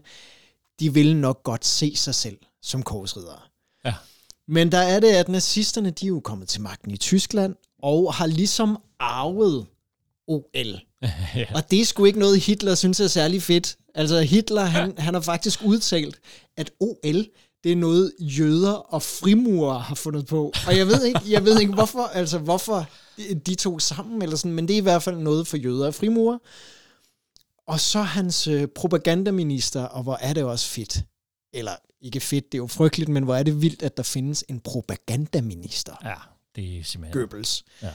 de 0.80 0.94
ville 0.94 1.22
nok 1.22 1.44
godt 1.44 1.66
se 1.66 1.96
sig 1.96 2.16
selv 2.16 2.38
som 2.62 2.84
korsridere. 2.84 3.40
Ja. 3.86 3.94
Men 4.48 4.72
der 4.72 4.78
er 4.78 5.00
det, 5.00 5.08
at 5.08 5.30
nazisterne, 5.30 5.90
de 5.90 6.06
er 6.06 6.10
jo 6.10 6.20
kommet 6.20 6.48
til 6.48 6.62
magten 6.62 6.92
i 6.92 6.98
Tyskland, 6.98 7.56
og 7.84 8.14
har 8.14 8.26
ligesom 8.26 8.78
arvet 9.00 9.66
OL. 10.28 10.46
ja. 11.36 11.46
Og 11.56 11.72
det 11.72 11.82
er 11.82 11.86
sgu 11.86 12.06
ikke 12.06 12.20
noget, 12.20 12.40
Hitler 12.40 12.76
synes 12.76 13.00
er 13.00 13.08
særlig 13.08 13.42
fedt. 13.42 13.78
Altså 13.96 14.22
Hitler, 14.22 14.64
han, 14.64 14.94
han 14.98 15.14
har 15.14 15.22
faktisk 15.22 15.62
udtalt, 15.64 16.20
at 16.58 16.72
OL, 16.80 17.26
det 17.64 17.72
er 17.72 17.76
noget 17.76 18.12
jøder 18.20 18.72
og 18.72 19.02
frimurer 19.02 19.80
har 19.80 19.96
fundet 19.96 20.26
på. 20.26 20.54
Og 20.68 20.78
jeg 20.78 20.88
ved 20.88 21.04
ikke, 21.04 21.20
jeg 21.30 21.46
ved 21.46 21.60
ikke 21.60 21.74
hvorfor, 21.74 22.04
altså 22.04 22.38
hvorfor 22.38 22.86
de 23.46 23.56
to 23.56 23.80
sammen, 23.80 24.22
eller 24.22 24.36
sådan, 24.36 24.54
men 24.54 24.68
det 24.68 24.74
er 24.74 24.78
i 24.78 24.82
hvert 24.82 25.04
fald 25.04 25.18
noget 25.18 25.48
for 25.48 25.58
jøder 25.58 25.88
og 25.88 25.94
frimurer. 25.94 26.38
Og 27.68 27.80
så 27.80 28.02
hans 28.02 28.48
øh, 28.48 28.68
propagandaminister, 28.68 29.84
og 29.84 30.04
hvor 30.04 30.18
er 30.22 30.34
det 30.34 30.44
også 30.44 30.68
fedt. 30.68 31.04
Eller 31.56 31.76
ikke 32.02 32.20
fedt, 32.20 32.52
det 32.52 32.58
er 32.58 32.62
jo 32.62 32.68
frygteligt, 32.68 33.10
men 33.10 33.24
hvor 33.24 33.36
er 33.36 33.44
det 33.44 33.62
vildt, 33.62 33.84
at 33.84 33.98
der 33.98 34.04
findes 34.04 34.44
en 34.50 34.60
propagandaminister. 34.60 35.96
ja, 36.04 36.16
det 36.56 36.80
er 36.80 36.84
simpelthen... 36.84 37.22
Goebbels. 37.22 37.64
Ja. 37.82 37.92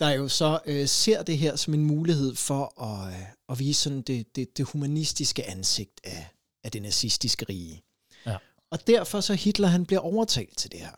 Der 0.00 0.10
jo 0.10 0.28
så 0.28 0.60
øh, 0.66 0.88
ser 0.88 1.22
det 1.22 1.38
her 1.38 1.56
som 1.56 1.74
en 1.74 1.84
mulighed 1.84 2.34
for 2.34 2.82
at, 2.82 3.14
øh, 3.14 3.22
at 3.48 3.58
vise 3.58 3.82
sådan 3.82 4.02
det, 4.02 4.36
det, 4.36 4.58
det 4.58 4.66
humanistiske 4.66 5.50
ansigt 5.50 6.00
af, 6.04 6.28
af 6.64 6.70
det 6.70 6.82
nazistiske 6.82 7.46
rige. 7.48 7.82
Ja. 8.26 8.36
Og 8.70 8.86
derfor 8.86 9.20
så 9.20 9.34
Hitler, 9.34 9.68
han 9.68 9.86
bliver 9.86 10.00
overtalt 10.00 10.58
til 10.58 10.72
det 10.72 10.80
her. 10.80 10.92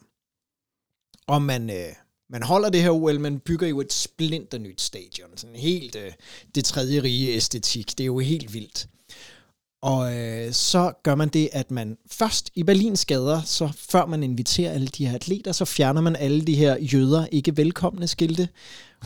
Og 1.26 1.42
man, 1.42 1.70
øh, 1.70 1.92
man 2.30 2.42
holder 2.42 2.70
det 2.70 2.82
her 2.82 2.90
OL, 2.90 3.20
man 3.20 3.40
bygger 3.40 3.68
jo 3.68 3.80
et 3.80 3.92
splinter 3.92 4.58
nyt 4.58 4.80
stadion. 4.80 5.36
Sådan 5.36 5.56
helt 5.56 5.96
øh, 5.96 6.12
det 6.54 6.64
tredje 6.64 7.02
rige 7.02 7.34
æstetik. 7.34 7.98
Det 7.98 8.00
er 8.00 8.06
jo 8.06 8.18
helt 8.18 8.52
vildt. 8.52 8.88
Og 9.84 10.14
øh, 10.14 10.52
så 10.52 10.92
gør 11.02 11.14
man 11.14 11.28
det, 11.28 11.48
at 11.52 11.70
man 11.70 11.98
først 12.10 12.50
i 12.54 12.62
Berlins 12.62 13.04
gader, 13.04 13.42
så 13.42 13.72
før 13.76 14.06
man 14.06 14.22
inviterer 14.22 14.72
alle 14.72 14.86
de 14.86 15.06
her 15.06 15.14
atleter, 15.14 15.52
så 15.52 15.64
fjerner 15.64 16.00
man 16.00 16.16
alle 16.16 16.40
de 16.40 16.54
her 16.54 16.76
jøder 16.80 17.26
ikke 17.26 17.56
velkomne 17.56 18.06
skilte. 18.06 18.48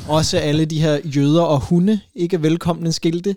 Også 0.08 0.38
alle 0.38 0.64
de 0.64 0.80
her 0.80 1.00
jøder 1.04 1.42
og 1.42 1.60
hunde 1.60 2.00
ikke 2.14 2.42
velkomne 2.42 2.92
skilte. 2.92 3.36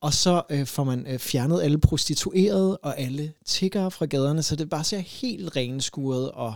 Og 0.00 0.14
så 0.14 0.42
øh, 0.50 0.66
får 0.66 0.84
man 0.84 1.06
øh, 1.06 1.18
fjernet 1.18 1.62
alle 1.62 1.78
prostituerede 1.78 2.76
og 2.76 3.00
alle 3.00 3.32
tiggere 3.46 3.90
fra 3.90 4.06
gaderne, 4.06 4.42
så 4.42 4.56
det 4.56 4.70
bare 4.70 4.84
ser 4.84 4.98
helt 4.98 5.56
renskuret 5.56 6.30
og 6.30 6.54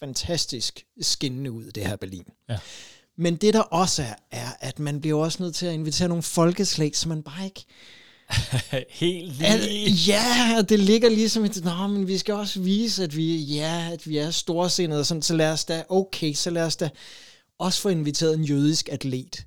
fantastisk 0.00 0.84
skinnende 1.00 1.52
ud, 1.52 1.64
det 1.64 1.86
her 1.86 1.96
Berlin. 1.96 2.24
Ja. 2.48 2.58
Men 3.18 3.36
det 3.36 3.54
der 3.54 3.60
også 3.60 4.02
er, 4.02 4.14
er, 4.30 4.48
at 4.60 4.78
man 4.78 5.00
bliver 5.00 5.18
også 5.18 5.42
nødt 5.42 5.54
til 5.54 5.66
at 5.66 5.74
invitere 5.74 6.08
nogle 6.08 6.22
folkeslag, 6.22 6.96
så 6.96 7.08
man 7.08 7.22
bare 7.22 7.44
ikke 7.44 7.66
Helt 8.90 9.32
lige. 9.38 9.46
Al- 9.46 9.92
ja, 10.06 10.62
det 10.68 10.78
ligger 10.80 11.08
ligesom 11.08 11.44
et, 11.44 11.64
nå, 11.64 11.86
men 11.86 12.08
vi 12.08 12.18
skal 12.18 12.34
også 12.34 12.60
vise, 12.60 13.04
at 13.04 13.16
vi, 13.16 13.36
ja, 13.36 13.88
at 13.92 14.08
vi 14.08 14.16
er 14.18 14.30
storsindede, 14.30 15.04
sådan, 15.04 15.22
så 15.22 15.34
lad 15.36 15.52
os 15.52 15.64
da, 15.64 15.84
okay, 15.88 16.32
så 16.34 16.50
lad 16.50 16.62
os 16.62 16.76
da 16.76 16.90
også 17.58 17.80
få 17.80 17.88
inviteret 17.88 18.34
en 18.34 18.44
jødisk 18.44 18.88
atlet. 18.92 19.44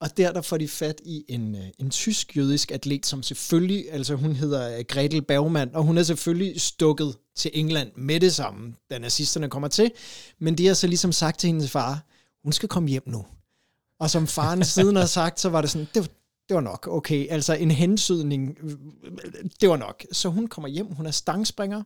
Og 0.00 0.16
der, 0.16 0.32
der 0.32 0.40
får 0.40 0.56
de 0.56 0.68
fat 0.68 1.00
i 1.04 1.24
en, 1.28 1.54
øh, 1.54 1.62
en 1.78 1.90
tysk 1.90 2.36
jødisk 2.36 2.70
atlet, 2.70 3.06
som 3.06 3.22
selvfølgelig, 3.22 3.92
altså 3.92 4.14
hun 4.14 4.32
hedder 4.36 4.78
øh, 4.78 4.84
Gretel 4.88 5.22
Bergmann, 5.22 5.70
og 5.74 5.82
hun 5.82 5.98
er 5.98 6.02
selvfølgelig 6.02 6.60
stukket 6.60 7.16
til 7.36 7.50
England 7.54 7.90
med 7.96 8.20
det 8.20 8.34
samme, 8.34 8.74
da 8.90 8.98
nazisterne 8.98 9.50
kommer 9.50 9.68
til. 9.68 9.90
Men 10.40 10.58
de 10.58 10.66
har 10.66 10.74
så 10.74 10.86
ligesom 10.86 11.12
sagt 11.12 11.38
til 11.40 11.46
hendes 11.48 11.70
far, 11.70 12.04
hun 12.44 12.52
skal 12.52 12.68
komme 12.68 12.88
hjem 12.88 13.02
nu. 13.06 13.24
Og 14.00 14.10
som 14.10 14.26
faren 14.26 14.64
siden 14.64 14.96
har 14.96 15.06
sagt, 15.06 15.40
så 15.40 15.48
var 15.48 15.60
det 15.60 15.70
sådan, 15.70 15.88
det, 15.94 16.02
var- 16.02 16.08
det 16.48 16.54
var 16.54 16.60
nok, 16.60 16.88
okay, 16.90 17.26
altså 17.30 17.54
en 17.54 17.70
hensydning, 17.70 18.58
det 19.60 19.68
var 19.68 19.76
nok. 19.76 20.04
Så 20.12 20.28
hun 20.28 20.46
kommer 20.46 20.68
hjem, 20.68 20.86
hun 20.86 21.06
er 21.06 21.10
stangspringer, 21.10 21.82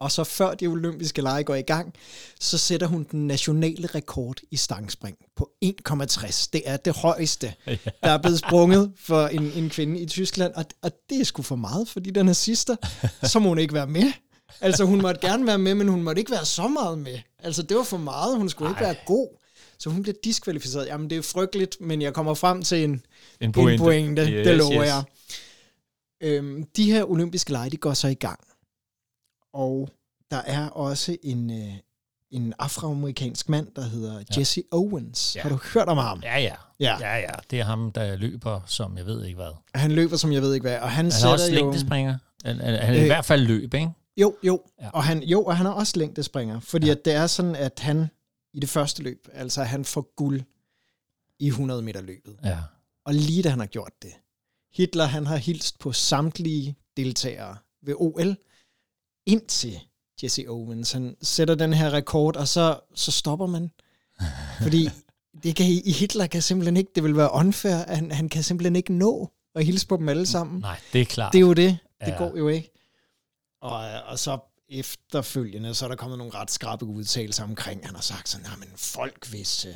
og 0.00 0.12
så 0.12 0.24
før 0.24 0.54
de 0.54 0.66
olympiske 0.66 1.22
lege 1.22 1.44
går 1.44 1.54
i 1.54 1.62
gang, 1.62 1.94
så 2.40 2.58
sætter 2.58 2.86
hun 2.86 3.06
den 3.10 3.26
nationale 3.26 3.86
rekord 3.86 4.40
i 4.50 4.56
stangspring 4.56 5.16
på 5.36 5.50
1,60. 5.64 6.48
Det 6.52 6.62
er 6.64 6.76
det 6.76 6.96
højeste, 6.96 7.54
der 8.02 8.10
er 8.10 8.18
blevet 8.18 8.38
sprunget 8.38 8.92
for 8.96 9.26
en, 9.26 9.52
en 9.52 9.70
kvinde 9.70 10.00
i 10.00 10.06
Tyskland, 10.06 10.54
og, 10.54 10.64
og 10.82 10.90
det 11.10 11.20
er 11.20 11.24
sgu 11.24 11.42
for 11.42 11.56
meget 11.56 11.88
for 11.88 12.00
de 12.00 12.10
der 12.10 12.22
nazister. 12.22 12.76
Så 13.22 13.38
må 13.38 13.48
hun 13.48 13.58
ikke 13.58 13.74
være 13.74 13.86
med. 13.86 14.12
Altså 14.60 14.84
hun 14.84 15.02
måtte 15.02 15.28
gerne 15.28 15.46
være 15.46 15.58
med, 15.58 15.74
men 15.74 15.88
hun 15.88 16.02
måtte 16.02 16.20
ikke 16.20 16.30
være 16.30 16.44
så 16.44 16.68
meget 16.68 16.98
med. 16.98 17.18
Altså 17.38 17.62
det 17.62 17.76
var 17.76 17.82
for 17.82 17.96
meget, 17.96 18.36
hun 18.36 18.48
skulle 18.48 18.70
ikke 18.70 18.80
være 18.80 18.96
god. 19.06 19.39
Så 19.78 19.90
hun 19.90 20.02
bliver 20.02 20.16
diskvalificeret. 20.24 20.86
Jamen 20.86 21.10
det 21.10 21.18
er 21.18 21.22
frygteligt, 21.22 21.76
men 21.80 22.02
jeg 22.02 22.14
kommer 22.14 22.34
frem 22.34 22.62
til 22.62 22.84
en, 22.84 23.02
En 23.40 23.52
pointe. 23.52 23.74
En 23.74 23.78
pointe. 23.80 24.22
Yes, 24.22 24.46
det 24.46 24.56
lover 24.56 24.82
yes. 24.82 24.88
jeg. 24.88 25.02
Øhm, 26.22 26.64
de 26.76 26.92
her 26.92 27.04
olympiske 27.10 27.52
lege, 27.52 27.70
de 27.70 27.76
går 27.76 27.94
så 27.94 28.08
i 28.08 28.14
gang. 28.14 28.40
Og 29.52 29.88
der 30.30 30.42
er 30.46 30.68
også 30.68 31.16
en, 31.22 31.50
øh, 31.50 31.72
en 32.30 32.54
afroamerikansk 32.58 33.48
mand, 33.48 33.66
der 33.76 33.82
hedder 33.82 34.14
ja. 34.18 34.38
Jesse 34.38 34.62
Owens. 34.70 35.36
Ja. 35.36 35.42
Har 35.42 35.48
du 35.48 35.58
hørt 35.74 35.88
om 35.88 35.98
ham? 35.98 36.20
Ja, 36.22 36.38
ja. 36.38 36.54
Ja. 36.80 36.96
Ja, 37.00 37.16
ja. 37.16 37.32
Det 37.50 37.60
er 37.60 37.64
ham, 37.64 37.92
der 37.92 38.16
løber, 38.16 38.60
som 38.66 38.98
jeg 38.98 39.06
ved 39.06 39.24
ikke 39.24 39.36
hvad. 39.36 39.52
Han 39.74 39.92
løber, 39.92 40.16
som 40.16 40.32
jeg 40.32 40.42
ved 40.42 40.54
ikke 40.54 40.64
hvad, 40.64 40.78
og 40.78 40.90
han, 40.90 41.10
Han 41.12 41.24
er 41.24 41.32
også 41.32 41.48
jo... 41.48 41.54
længdespringer. 41.54 42.18
Han, 42.44 42.60
han, 42.60 42.74
er 42.74 42.90
Øh, 42.90 43.02
i 43.02 43.06
hvert 43.06 43.24
fald 43.24 43.42
løb, 43.42 43.74
ikke? 43.74 43.90
Jo, 44.16 44.34
jo. 44.42 44.62
Ja. 44.82 44.90
Og 44.90 45.04
han, 45.04 45.22
jo, 45.22 45.44
og 45.44 45.56
han 45.56 45.66
er 45.66 45.70
også 45.70 45.92
længdespringer, 45.96 46.60
fordi. 46.60 46.86
Ja. 46.86 46.92
at 46.92 47.04
det 47.04 47.14
er 47.14 47.26
sådan, 47.26 47.56
at 47.56 47.78
han 47.78 48.06
i 48.52 48.60
det 48.60 48.68
første 48.68 49.02
løb, 49.02 49.28
altså 49.32 49.62
han 49.62 49.84
får 49.84 50.14
guld 50.16 50.42
i 51.38 51.46
100 51.46 51.82
meter 51.82 52.00
løbet. 52.00 52.36
Ja. 52.44 52.58
Og 53.04 53.14
lige 53.14 53.42
da 53.42 53.48
han 53.48 53.58
har 53.58 53.66
gjort 53.66 53.92
det, 54.02 54.12
Hitler 54.72 55.04
han 55.04 55.26
har 55.26 55.36
hilst 55.36 55.78
på 55.78 55.92
samtlige 55.92 56.76
deltagere 56.96 57.56
ved 57.82 57.94
OL, 57.98 58.36
indtil 59.26 59.80
Jesse 60.22 60.44
Owens 60.48 60.92
han 60.92 61.16
sætter 61.22 61.54
den 61.54 61.72
her 61.72 61.90
rekord, 61.92 62.36
og 62.36 62.48
så, 62.48 62.80
så 62.94 63.12
stopper 63.12 63.46
man. 63.46 63.70
Fordi 64.62 64.88
det 65.42 65.56
kan, 65.56 65.66
i 65.66 65.92
Hitler 65.92 66.26
kan 66.26 66.42
simpelthen 66.42 66.76
ikke, 66.76 66.90
det 66.94 67.02
vil 67.04 67.16
være 67.16 67.32
unfair, 67.32 67.74
at 67.76 67.96
han, 67.96 68.10
han 68.10 68.28
kan 68.28 68.42
simpelthen 68.42 68.76
ikke 68.76 68.92
nå 68.92 69.30
at 69.54 69.64
hilse 69.64 69.86
på 69.86 69.96
dem 69.96 70.08
alle 70.08 70.26
sammen. 70.26 70.60
Nej, 70.60 70.80
det 70.92 71.00
er 71.00 71.04
klart. 71.04 71.32
Det 71.32 71.38
er 71.38 71.42
jo 71.42 71.52
det. 71.52 71.78
Det 72.00 72.06
Ja. 72.08 72.18
går 72.18 72.36
jo 72.36 72.48
ikke. 72.48 72.70
Og, 73.60 74.02
og 74.02 74.18
så 74.18 74.38
efterfølgende, 74.70 75.74
så 75.74 75.84
er 75.84 75.88
der 75.88 75.96
kommet 75.96 76.18
nogle 76.18 76.34
ret 76.34 76.50
skrappe 76.50 76.86
udtalelser 76.86 77.44
omkring, 77.44 77.86
han 77.86 77.94
har 77.94 78.02
sagt 78.02 78.28
sådan, 78.28 78.46
men 78.58 78.68
folk, 78.76 79.28
hvis, 79.28 79.64
øh, 79.64 79.74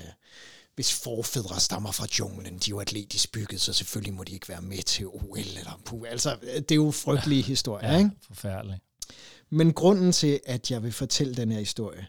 hvis 0.74 0.92
forfædre 1.02 1.60
stammer 1.60 1.92
fra 1.92 2.06
junglen, 2.18 2.54
de 2.54 2.70
er 2.70 2.70
jo 2.70 2.80
atletisk 2.80 3.32
bygget, 3.32 3.60
så 3.60 3.72
selvfølgelig 3.72 4.14
må 4.14 4.24
de 4.24 4.32
ikke 4.32 4.48
være 4.48 4.62
med 4.62 4.82
til 4.82 5.06
OL. 5.06 5.38
Eller 5.38 5.80
puh. 5.84 6.08
Altså, 6.08 6.36
det 6.42 6.70
er 6.70 6.74
jo 6.74 6.90
frygtelige 6.90 7.42
historier, 7.42 7.92
ja, 7.92 7.98
ikke? 7.98 8.10
forfærdeligt. 8.26 8.78
Men 9.50 9.72
grunden 9.72 10.12
til, 10.12 10.40
at 10.46 10.70
jeg 10.70 10.82
vil 10.82 10.92
fortælle 10.92 11.34
den 11.34 11.52
her 11.52 11.58
historie, 11.58 12.06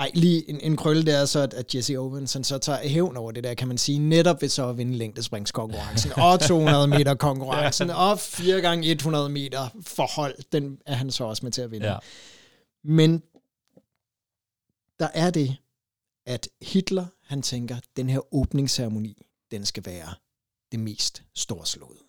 ej, 0.00 0.10
lige 0.14 0.50
en, 0.50 0.60
en 0.60 0.76
krølle, 0.76 1.04
det 1.04 1.14
er 1.14 1.24
så, 1.24 1.40
at, 1.40 1.54
at 1.54 1.74
Jesse 1.74 1.96
Owens 1.96 2.32
han 2.32 2.44
så 2.44 2.58
tager 2.58 2.88
hævn 2.88 3.16
over 3.16 3.32
det 3.32 3.44
der, 3.44 3.54
kan 3.54 3.68
man 3.68 3.78
sige, 3.78 3.98
netop 3.98 4.42
ved 4.42 4.48
så 4.48 4.68
at 4.68 4.78
vinde 4.78 4.96
længdespringskonkurrencen, 4.96 6.12
og 6.16 6.40
200 6.40 6.86
meter 6.86 7.14
konkurrencen, 7.14 7.90
og 7.90 8.18
4 8.18 8.60
gange 8.60 8.90
100 8.90 9.28
meter 9.28 9.68
forhold, 9.86 10.34
den 10.52 10.78
er 10.86 10.94
han 10.94 11.10
så 11.10 11.24
også 11.24 11.46
med 11.46 11.52
til 11.52 11.62
at 11.62 11.70
vinde. 11.70 11.86
Ja. 11.86 11.98
Men 12.84 13.22
der 14.98 15.08
er 15.14 15.30
det, 15.30 15.56
at 16.26 16.48
Hitler, 16.62 17.06
han 17.22 17.42
tænker, 17.42 17.76
den 17.96 18.10
her 18.10 18.34
åbningsceremoni, 18.34 19.22
den 19.50 19.66
skal 19.66 19.86
være 19.86 20.14
det 20.72 20.80
mest 20.80 21.22
storslåede. 21.34 22.00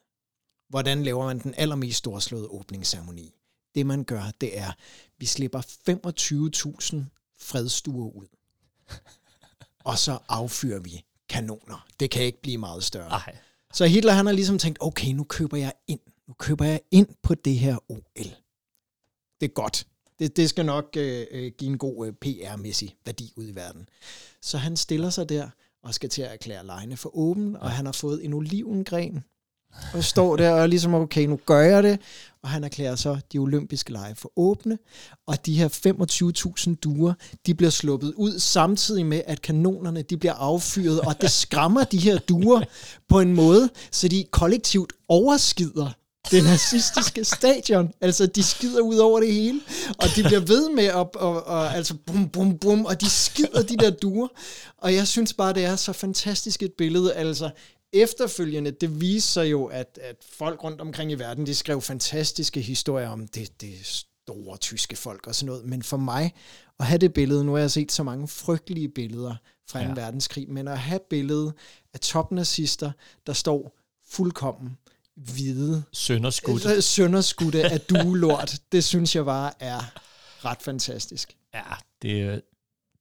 Hvordan 0.70 1.04
laver 1.04 1.26
man 1.26 1.40
den 1.40 1.54
allermest 1.58 1.98
storslåede 1.98 2.48
åbningsceremoni? 2.48 3.36
Det 3.76 3.86
man 3.86 4.04
gør, 4.04 4.24
det 4.42 4.60
er, 4.60 4.72
vi 5.18 5.26
slipper 5.26 5.62
25.000 5.62 7.21
fredstuer 7.42 8.12
ud. 8.16 8.28
Og 9.90 9.98
så 9.98 10.20
affyrer 10.30 10.80
vi 10.80 11.06
kanoner. 11.30 11.88
Det 12.00 12.12
kan 12.12 12.24
ikke 12.24 12.42
blive 12.42 12.58
meget 12.58 12.84
større. 12.84 13.10
Nej. 13.10 13.38
Så 13.74 13.86
Hitler 13.86 14.14
han 14.14 14.26
har 14.26 14.34
ligesom 14.34 14.58
tænkt, 14.58 14.78
okay, 14.82 15.08
nu 15.08 15.24
køber 15.24 15.58
jeg 15.58 15.74
ind. 15.88 16.00
Nu 16.28 16.34
køber 16.34 16.66
jeg 16.66 16.82
ind 16.92 17.08
på 17.22 17.36
det 17.36 17.60
her 17.60 17.92
OL. 17.92 18.26
Det 19.42 19.48
er 19.48 19.54
godt. 19.54 19.88
Det, 20.20 20.38
det 20.38 20.50
skal 20.50 20.66
nok 20.66 20.86
øh, 20.98 21.28
øh, 21.32 21.52
give 21.58 21.72
en 21.72 21.78
god 21.78 22.08
øh, 22.08 22.14
PR-mæssig 22.14 22.98
værdi 23.06 23.34
ud 23.36 23.48
i 23.48 23.56
verden. 23.56 23.90
Så 24.42 24.58
han 24.58 24.78
stiller 24.78 25.10
sig 25.10 25.30
der 25.30 25.50
og 25.84 25.94
skal 25.94 26.10
til 26.10 26.22
at 26.22 26.32
erklære 26.32 26.66
lejene 26.66 26.98
for 26.98 27.18
åben, 27.18 27.56
og 27.56 27.72
han 27.72 27.86
har 27.86 27.94
fået 27.94 28.26
en 28.26 28.34
olivengren 28.34 29.24
og 29.94 30.04
står 30.04 30.36
der 30.36 30.52
og 30.52 30.70
ligesom, 30.70 30.94
okay, 30.94 31.26
nu 31.26 31.40
gør 31.46 31.62
jeg 31.62 31.84
det. 31.84 32.00
Og 32.44 32.50
han 32.50 32.64
erklærer 32.64 32.96
så 32.96 33.18
de 33.34 33.38
olympiske 33.38 33.92
lege 33.92 34.16
for 34.16 34.32
åbne, 34.36 34.78
og 35.28 35.46
de 35.46 35.54
her 35.54 35.68
25.000 36.70 36.76
duer, 36.76 37.14
de 37.46 37.56
bliver 37.56 37.70
sluppet 37.70 38.14
ud 38.14 38.40
samtidig 38.40 39.06
med, 39.06 39.22
at 39.28 39.42
kanonerne 39.42 40.02
de 40.02 40.18
bliver 40.18 40.34
affyret, 40.34 41.02
og 41.02 41.22
det 41.22 41.32
skræmmer 41.32 41.84
de 41.84 41.98
her 41.98 42.18
duer 42.18 42.62
på 43.10 43.20
en 43.20 43.34
måde, 43.34 43.70
så 43.92 44.08
de 44.08 44.26
kollektivt 44.32 44.94
overskider 45.08 45.90
det 46.32 46.44
nazistiske 46.44 47.24
stadion. 47.24 47.94
Altså, 48.02 48.26
de 48.26 48.44
skider 48.44 48.82
ud 48.82 48.98
over 48.98 49.20
det 49.20 49.34
hele, 49.34 49.62
og 49.98 50.08
de 50.16 50.24
bliver 50.24 50.40
ved 50.40 50.70
med 50.70 50.84
at, 50.84 51.16
og, 51.16 51.48
og, 51.48 51.76
altså, 51.76 51.94
bum, 52.06 52.30
bum, 52.30 52.58
bum, 52.58 52.86
og 52.86 53.02
de 53.02 53.10
skider 53.10 53.62
de 53.62 53.78
der 53.78 53.90
duer. 53.90 54.28
Og 54.78 54.94
jeg 54.94 55.08
synes 55.08 55.34
bare, 55.34 55.54
det 55.54 55.66
er 55.66 55.76
så 55.76 55.94
fantastisk 55.94 56.64
et 56.64 56.74
billede. 56.78 57.14
Altså, 57.14 57.50
efterfølgende, 57.94 58.72
det 58.72 59.02
viser 59.02 59.28
sig 59.32 59.52
jo, 59.52 59.66
at, 59.66 60.00
at 60.02 60.16
folk 60.32 60.64
rundt 60.64 60.82
omkring 60.82 61.12
i 61.12 61.16
verden, 61.16 61.46
de 61.46 61.56
skrev 61.56 61.82
fantastiske 61.82 62.62
historier 62.62 63.10
om 63.10 63.28
det, 63.28 63.62
det 63.62 63.74
store 63.86 64.58
tyske 64.58 64.96
folk 64.96 65.28
og 65.28 65.36
sådan 65.36 65.46
noget. 65.46 65.66
Men 65.66 65.84
for 65.84 65.98
mig, 65.98 66.34
at 66.80 66.86
have 66.86 66.98
det 66.98 67.14
billede, 67.14 67.44
nu 67.46 67.52
har 67.52 67.60
jeg 67.60 67.72
set 67.72 67.92
så 67.92 68.04
mange 68.04 68.28
frygtelige 68.28 68.90
billeder 68.90 69.36
fra 69.70 69.80
2. 69.84 69.86
Ja. 69.88 69.94
verdenskrig, 69.94 70.50
men 70.50 70.68
at 70.68 70.78
have 70.80 71.00
billedet 71.10 71.54
af 71.94 72.00
topnazister, 72.00 72.92
der 73.28 73.34
står 73.34 73.78
fuldkommen 74.10 74.78
hvide, 75.16 75.84
Sønderskudt. 75.94 76.84
sønderskudte 76.84 77.64
af 77.64 77.82
duelort, 77.82 78.56
det 78.72 78.84
synes 78.84 79.16
jeg 79.16 79.26
bare 79.26 79.52
er 79.60 79.80
ret 80.46 80.62
fantastisk. 80.62 81.36
Ja, 81.54 81.62
det, 82.02 82.22
er- 82.22 82.40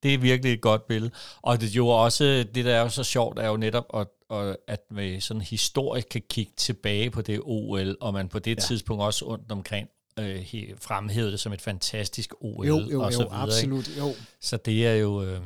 det 0.03 0.15
er 0.15 0.19
virkelig 0.19 0.53
et 0.53 0.61
godt 0.61 0.87
billede. 0.87 1.13
Og 1.43 1.61
det 1.61 1.69
er 1.69 1.73
jo 1.73 1.89
også, 1.89 2.25
det 2.55 2.65
der 2.65 2.75
er 2.75 2.81
jo 2.81 2.89
så 2.89 3.05
sjovt, 3.05 3.39
er 3.39 3.47
jo 3.49 3.57
netop, 3.57 3.85
at, 3.95 4.07
at, 4.31 4.57
at 4.67 4.81
man 4.91 5.21
sådan 5.21 5.41
historisk 5.43 6.09
kan 6.09 6.23
kigge 6.31 6.53
tilbage 6.57 7.11
på 7.11 7.23
det 7.23 7.41
OL, 7.43 7.97
og 8.01 8.13
man 8.13 8.29
på 8.29 8.39
det 8.39 8.57
ja. 8.57 8.61
tidspunkt 8.61 9.03
også 9.03 9.27
rundt 9.27 9.53
omkring 9.53 9.89
øh, 10.19 10.55
fremhævede 10.79 11.33
det 11.33 11.41
som 11.41 11.53
et 11.53 11.61
fantastisk 11.61 12.35
OL. 12.41 12.67
Jo, 12.67 12.81
jo, 12.93 13.03
og 13.03 13.13
så 13.13 13.23
jo, 13.23 13.29
videre, 13.29 13.43
absolut, 13.43 13.89
Ikke? 13.89 14.01
jo. 14.01 14.15
Så 14.41 14.57
det 14.57 14.87
er 14.87 14.95
jo... 14.95 15.23
Øh, 15.23 15.41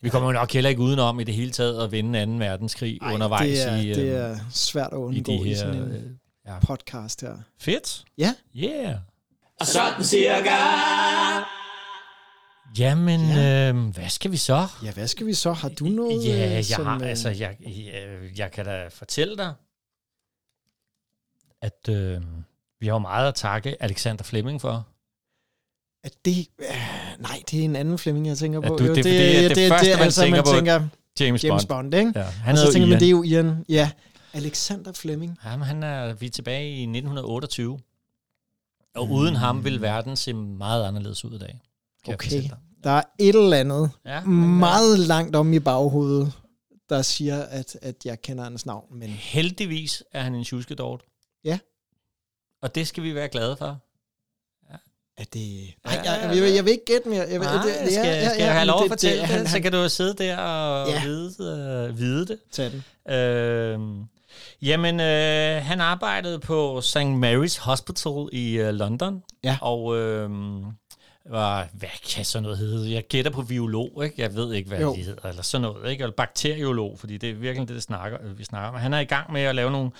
vi 0.00 0.08
kommer 0.08 0.28
jo 0.28 0.32
nok 0.32 0.52
heller 0.52 0.70
ikke 0.70 0.82
udenom 0.82 1.20
i 1.20 1.24
det 1.24 1.34
hele 1.34 1.50
taget 1.50 1.84
at 1.84 1.92
vinde 1.92 2.26
2. 2.26 2.32
verdenskrig 2.32 2.98
Ej, 3.02 3.14
undervejs 3.14 3.58
det 3.58 3.68
er, 3.68 3.76
i, 3.76 3.88
øh, 3.88 3.94
det 3.94 4.16
er 4.16 4.38
svært 4.50 4.92
at 4.92 4.96
i 4.96 5.00
undgå 5.00 5.32
i, 5.32 5.36
her... 5.36 5.56
sådan 5.56 5.74
en 5.74 5.92
øh, 5.92 6.02
ja. 6.46 6.58
podcast 6.58 7.20
her. 7.20 7.36
Fedt. 7.60 8.04
Ja, 8.18 8.34
Yeah. 8.56 8.94
Og 9.60 9.66
sådan 9.66 10.04
cirka. 10.04 11.55
Jamen, 12.78 13.20
Ja. 13.20 13.68
øh, 13.72 13.76
hvad 13.94 14.08
skal 14.08 14.30
vi 14.32 14.36
så? 14.36 14.66
ja, 14.84 14.92
hvad 14.92 15.08
skal 15.08 15.26
vi 15.26 15.34
så? 15.34 15.52
Har 15.52 15.68
du 15.68 15.84
noget? 15.84 16.24
Ja, 16.26 16.46
øh, 16.46 16.52
jeg 16.52 16.64
som, 16.64 16.86
har, 16.86 17.00
øh, 17.00 17.08
altså, 17.08 17.28
jeg, 17.28 17.56
jeg, 17.60 18.18
jeg 18.38 18.52
kan 18.52 18.64
da 18.64 18.88
fortælle 18.88 19.36
dig, 19.36 19.54
at 21.62 21.88
øh, 21.88 22.22
vi 22.80 22.86
har 22.86 22.92
jo 22.94 22.98
meget 22.98 23.28
at 23.28 23.34
takke 23.34 23.82
Alexander 23.82 24.24
Fleming 24.24 24.60
for. 24.60 24.86
At 26.04 26.12
det, 26.24 26.46
øh, 26.58 26.66
nej, 27.18 27.42
det 27.50 27.60
er 27.60 27.64
en 27.64 27.76
anden 27.76 27.98
Flemming, 27.98 28.26
jeg 28.26 28.38
tænker 28.38 28.60
Ja, 28.62 28.68
på. 28.68 28.76
du- 28.76 28.84
det 28.84 28.90
er 28.90 28.94
fordi, 29.02 29.44
at 29.44 29.56
det 29.56 29.68
første, 29.68 29.96
man 29.98 30.10
tænker 30.10 30.42
på, 30.42 30.82
James, 31.20 31.44
James 31.44 31.66
Bond. 31.66 31.90
Bond, 31.90 31.94
ikke? 31.94 32.12
Ja, 32.16 32.22
Han 32.24 32.52
og 32.52 32.58
så 32.58 32.72
tænker 32.72 32.86
man, 32.86 32.92
Ian. 32.92 33.00
det 33.00 33.06
er 33.06 33.10
jo 33.10 33.22
Ian. 33.22 33.64
Ja, 33.68 33.90
Alexander 34.32 34.92
Fleming. 34.92 35.38
Jamen, 35.44 35.66
han 35.66 35.82
er, 35.82 36.12
vi 36.14 36.26
er 36.26 36.30
tilbage 36.30 36.70
i 36.70 36.82
1928. 36.82 37.78
Og 38.94 39.10
uden 39.10 39.36
ham 39.36 39.64
vil 39.64 39.80
verden 39.82 40.16
se 40.16 40.34
meget 40.34 40.84
anderledes 40.84 41.24
ud 41.24 41.34
i 41.34 41.38
dag. 41.38 41.60
Kan 42.06 42.14
Okay, 42.14 42.42
der 42.84 42.90
er 42.90 43.02
et 43.18 43.34
eller 43.34 43.56
andet 43.56 43.90
Ja, 44.06 44.20
meget 44.24 44.98
langt 44.98 45.36
om 45.36 45.52
i 45.52 45.58
baghovedet, 45.58 46.32
der 46.88 47.02
siger, 47.02 47.42
at, 47.42 47.76
at 47.82 47.96
jeg 48.04 48.20
kender 48.22 48.44
hans 48.44 48.66
navn, 48.66 48.98
men 48.98 49.08
Heldigvis 49.08 50.02
er 50.12 50.22
han 50.22 50.34
en 50.34 50.44
tjuskedort. 50.44 51.00
Ja. 51.44 51.58
Og 52.62 52.74
det 52.74 52.88
skal 52.88 53.02
vi 53.02 53.14
være 53.14 53.28
glade 53.28 53.56
for. 53.56 53.78
er 55.18 55.24
det... 55.32 55.66
Ja, 55.66 55.72
Nej, 55.84 56.02
jeg, 56.04 56.36
jeg, 56.36 56.54
jeg, 56.54 56.64
vil 56.64 56.70
ikke 56.72 56.84
gætte 56.84 57.08
mere. 57.08 57.20
Jeg, 57.30 57.40
vil- 57.40 57.46
Nej, 57.48 57.62
det, 57.62 57.92
skal, 57.92 58.30
skal 58.30 58.42
jeg 58.42 58.52
have 58.54 58.64
lov 58.66 58.78
at 58.78 58.82
det- 58.82 58.90
fortælle 58.90 59.18
det, 59.20 59.26
han- 59.28 59.40
det, 59.40 59.48
så 59.50 59.60
kan 59.60 59.72
du 59.72 59.78
jo 59.78 59.88
sidde 59.88 60.14
der 60.14 60.36
og 60.36 60.88
Ja. 60.88 60.94
ja. 60.94 61.04
vide, 61.04 61.88
øh, 61.90 61.98
vide 61.98 62.26
det. 62.26 62.38
Tag 62.52 62.70
den. 62.72 62.84
Øh, 63.14 63.80
jamen, 64.62 65.00
øh, 65.00 65.62
han 65.64 65.80
arbejdede 65.80 66.38
på 66.38 66.80
St. 66.80 66.96
Mary's 66.96 67.60
Hospital 67.60 68.28
i 68.32 68.52
øh, 68.58 68.74
London. 68.74 69.22
Ja. 69.44 69.58
Og 69.62 69.96
øh, 69.96 70.30
var, 71.30 71.68
hvad 71.72 71.88
kan 72.14 72.24
sådan 72.24 72.42
noget 72.42 72.58
hedde? 72.58 72.92
Jeg 72.92 73.04
gætter 73.08 73.30
på 73.30 73.42
biolog, 73.42 74.04
ikke? 74.04 74.22
Jeg 74.22 74.34
ved 74.34 74.52
ikke, 74.54 74.68
hvad 74.68 74.80
Jo. 74.80 74.94
de 74.94 75.02
hedder, 75.02 75.28
eller 75.28 75.42
sådan 75.42 75.62
noget, 75.62 75.90
ikke? 75.90 76.02
Eller 76.02 76.16
bakteriolog, 76.16 76.98
fordi 76.98 77.18
det 77.18 77.30
er 77.30 77.34
virkelig 77.34 77.68
det, 77.68 77.74
det 77.74 77.82
snakker, 77.82 78.18
vi 78.34 78.44
snakker 78.44 78.68
om. 78.68 78.74
Han 78.74 78.94
er 78.94 78.98
i 79.00 79.04
gang 79.04 79.32
med 79.32 79.40
at 79.40 79.54
lave 79.54 79.70
nogle, 79.70 79.90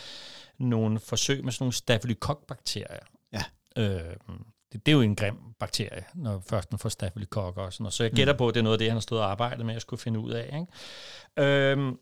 nogle 0.58 1.00
forsøg 1.00 1.44
med 1.44 1.52
sådan 1.52 1.62
nogle 1.64 1.72
staphylococcus-bakterier. 1.72 3.04
Ja. 3.32 3.42
Øh, 3.76 4.00
det, 4.72 4.86
det 4.86 4.92
er 4.92 4.96
jo 4.96 5.00
en 5.00 5.16
grim 5.16 5.36
bakterie, 5.60 6.04
når 6.14 6.42
først 6.50 6.72
man 6.72 6.78
får 6.78 6.88
staphylococcus 6.88 7.62
og 7.64 7.72
sådan 7.72 7.82
noget. 7.84 7.94
Så 7.94 8.02
jeg 8.04 8.12
gætter 8.12 8.32
på, 8.34 8.48
at 8.48 8.54
det 8.54 8.60
er 8.60 8.64
noget 8.64 8.74
af 8.74 8.78
det, 8.78 8.88
han 8.88 8.96
har 8.96 9.00
stået 9.00 9.20
og 9.20 9.30
arbejdet 9.30 9.66
med 9.66 9.74
at 9.74 9.82
skulle 9.82 10.00
finde 10.00 10.18
ud 10.20 10.30
af. 10.32 10.60
Ikke? 11.40 11.50
Øhm, 11.70 11.96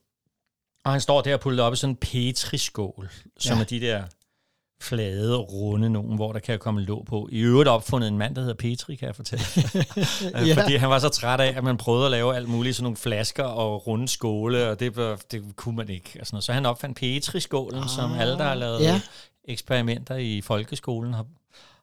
og 0.84 0.92
han 0.92 1.00
står 1.00 1.20
der 1.20 1.34
og 1.34 1.40
putter 1.40 1.64
op 1.64 1.72
i 1.72 1.76
sådan 1.76 1.92
en 1.92 1.96
petriskål, 1.96 3.10
som 3.38 3.56
Ja. 3.56 3.60
er 3.62 3.66
de 3.66 3.80
der 3.80 4.04
flade, 4.84 5.36
runde 5.36 5.90
nogen, 5.90 6.16
hvor 6.16 6.32
der 6.32 6.40
kan 6.40 6.58
komme 6.58 6.80
låg 6.80 7.04
på. 7.06 7.28
I 7.32 7.40
øvrigt 7.40 7.68
opfundet 7.68 8.08
en 8.08 8.18
mand, 8.18 8.34
der 8.34 8.40
hedder 8.40 8.54
Petri, 8.54 8.94
kan 8.94 9.06
jeg 9.06 9.16
fortælle. 9.16 9.44
Ja. 10.34 10.44
ja. 10.46 10.62
Fordi 10.62 10.76
han 10.76 10.90
var 10.90 10.98
så 10.98 11.08
træt 11.08 11.40
af, 11.40 11.54
at 11.56 11.64
man 11.64 11.76
prøvede 11.76 12.04
at 12.04 12.10
lave 12.10 12.36
alt 12.36 12.48
muligt, 12.48 12.76
sådan 12.76 12.84
nogle 12.84 12.96
flasker 12.96 13.44
og 13.44 13.86
runde 13.86 14.08
skåle, 14.08 14.68
og 14.68 14.80
det, 14.80 14.96
det 15.32 15.42
kunne 15.56 15.76
man 15.76 15.88
ikke. 15.88 16.10
Og 16.20 16.26
sådan 16.26 16.34
noget. 16.34 16.44
Så 16.44 16.52
han 16.52 16.66
opfandt 16.66 16.98
Petri-skålen, 16.98 17.82
ah, 17.82 17.88
som 17.88 18.12
alle, 18.12 18.32
der 18.32 18.44
har 18.44 18.54
lavet 18.54 18.80
ja. 18.80 18.92
ja. 18.92 19.00
eksperimenter 19.44 20.16
i 20.16 20.40
folkeskolen, 20.40 21.14
har, 21.14 21.26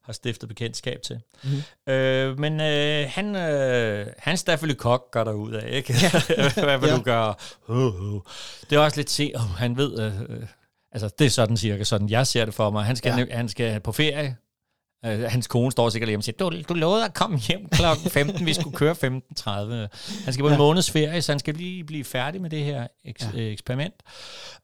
har 0.04 0.14
stiftet 0.14 0.50
bekendtskab 0.50 1.02
til. 1.02 1.20
Mm. 1.44 1.94
Øh, 1.94 2.40
men 2.40 2.62
øh, 2.62 3.06
han, 3.10 3.36
øh, 3.36 4.08
han 4.18 4.38
stafylokok 4.38 5.12
gør 5.12 5.24
der 5.24 5.34
ud 5.34 5.52
af, 5.52 5.70
ikke? 5.72 5.94
Hvad 6.64 6.78
vil 6.78 6.88
Ja. 6.88 6.94
ja. 6.94 6.98
du 6.98 7.02
gøre? 7.04 7.34
Uh, 7.68 7.78
uh. 7.78 8.22
Det 8.70 8.76
er 8.76 8.80
også 8.80 8.98
lidt 8.98 9.10
se, 9.10 9.32
oh, 9.36 9.42
han 9.42 9.78
ved... 9.78 10.00
Øh, 10.00 10.22
øh, 10.22 10.48
altså, 10.92 11.10
det 11.20 11.26
er 11.26 11.30
sådan 11.30 11.58
cirka, 11.58 11.84
sådan 11.84 12.10
jeg 12.10 12.28
ser 12.28 12.46
det 12.46 12.54
for 12.54 12.70
mig. 12.70 12.86
Han 12.86 12.96
skal, 12.96 13.28
Ja. 13.30 13.36
han 13.38 13.50
skal 13.50 13.80
på 13.80 13.92
ferie. 13.92 14.38
Øh, 15.06 15.22
hans 15.24 15.48
kone 15.48 15.72
står 15.72 15.90
sikkert 15.90 16.10
hjemme 16.10 16.20
og 16.20 16.24
siger, 16.24 16.38
du, 16.38 16.52
du 16.70 16.74
lovede 16.74 17.06
at 17.06 17.14
komme 17.14 17.38
hjem 17.40 17.70
klokken 17.70 18.10
15, 18.20 18.46
vi 18.46 18.54
skulle 18.54 18.78
køre 18.78 18.92
15.30. 18.92 19.50
Han 20.24 20.34
skal 20.34 20.44
på 20.44 20.48
en 20.48 20.52
Ja. 20.54 20.58
måneds 20.58 20.92
ferie, 20.92 21.22
så 21.22 21.32
han 21.32 21.40
skal 21.40 21.54
lige 21.56 21.84
blive 21.84 22.04
færdig 22.04 22.42
med 22.42 22.50
det 22.50 22.64
her 22.64 22.88
eks- 23.08 23.38
ja. 23.38 23.42
eksperiment. 23.42 23.94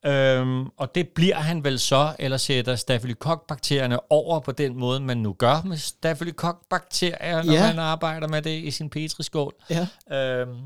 Øhm, 0.06 0.66
og 0.66 0.96
det 0.96 1.08
bliver 1.16 1.36
han 1.36 1.64
vel 1.64 1.80
så, 1.80 2.16
eller 2.20 2.38
sætter 2.38 2.76
stafylokokbakterierne 2.76 4.12
over 4.12 4.40
på 4.40 4.52
den 4.52 4.76
måde, 4.80 5.00
man 5.00 5.18
nu 5.18 5.34
gør 5.34 5.62
med 5.66 5.78
stafylokokbakterier, 5.78 7.44
når 7.44 7.54
Ja. 7.54 7.68
man 7.68 7.80
arbejder 7.80 8.28
med 8.28 8.42
det 8.42 8.64
i 8.64 8.72
sin 8.72 8.90
petriskål. 8.90 9.54
Ja. 9.70 9.88
Øhm, 10.18 10.58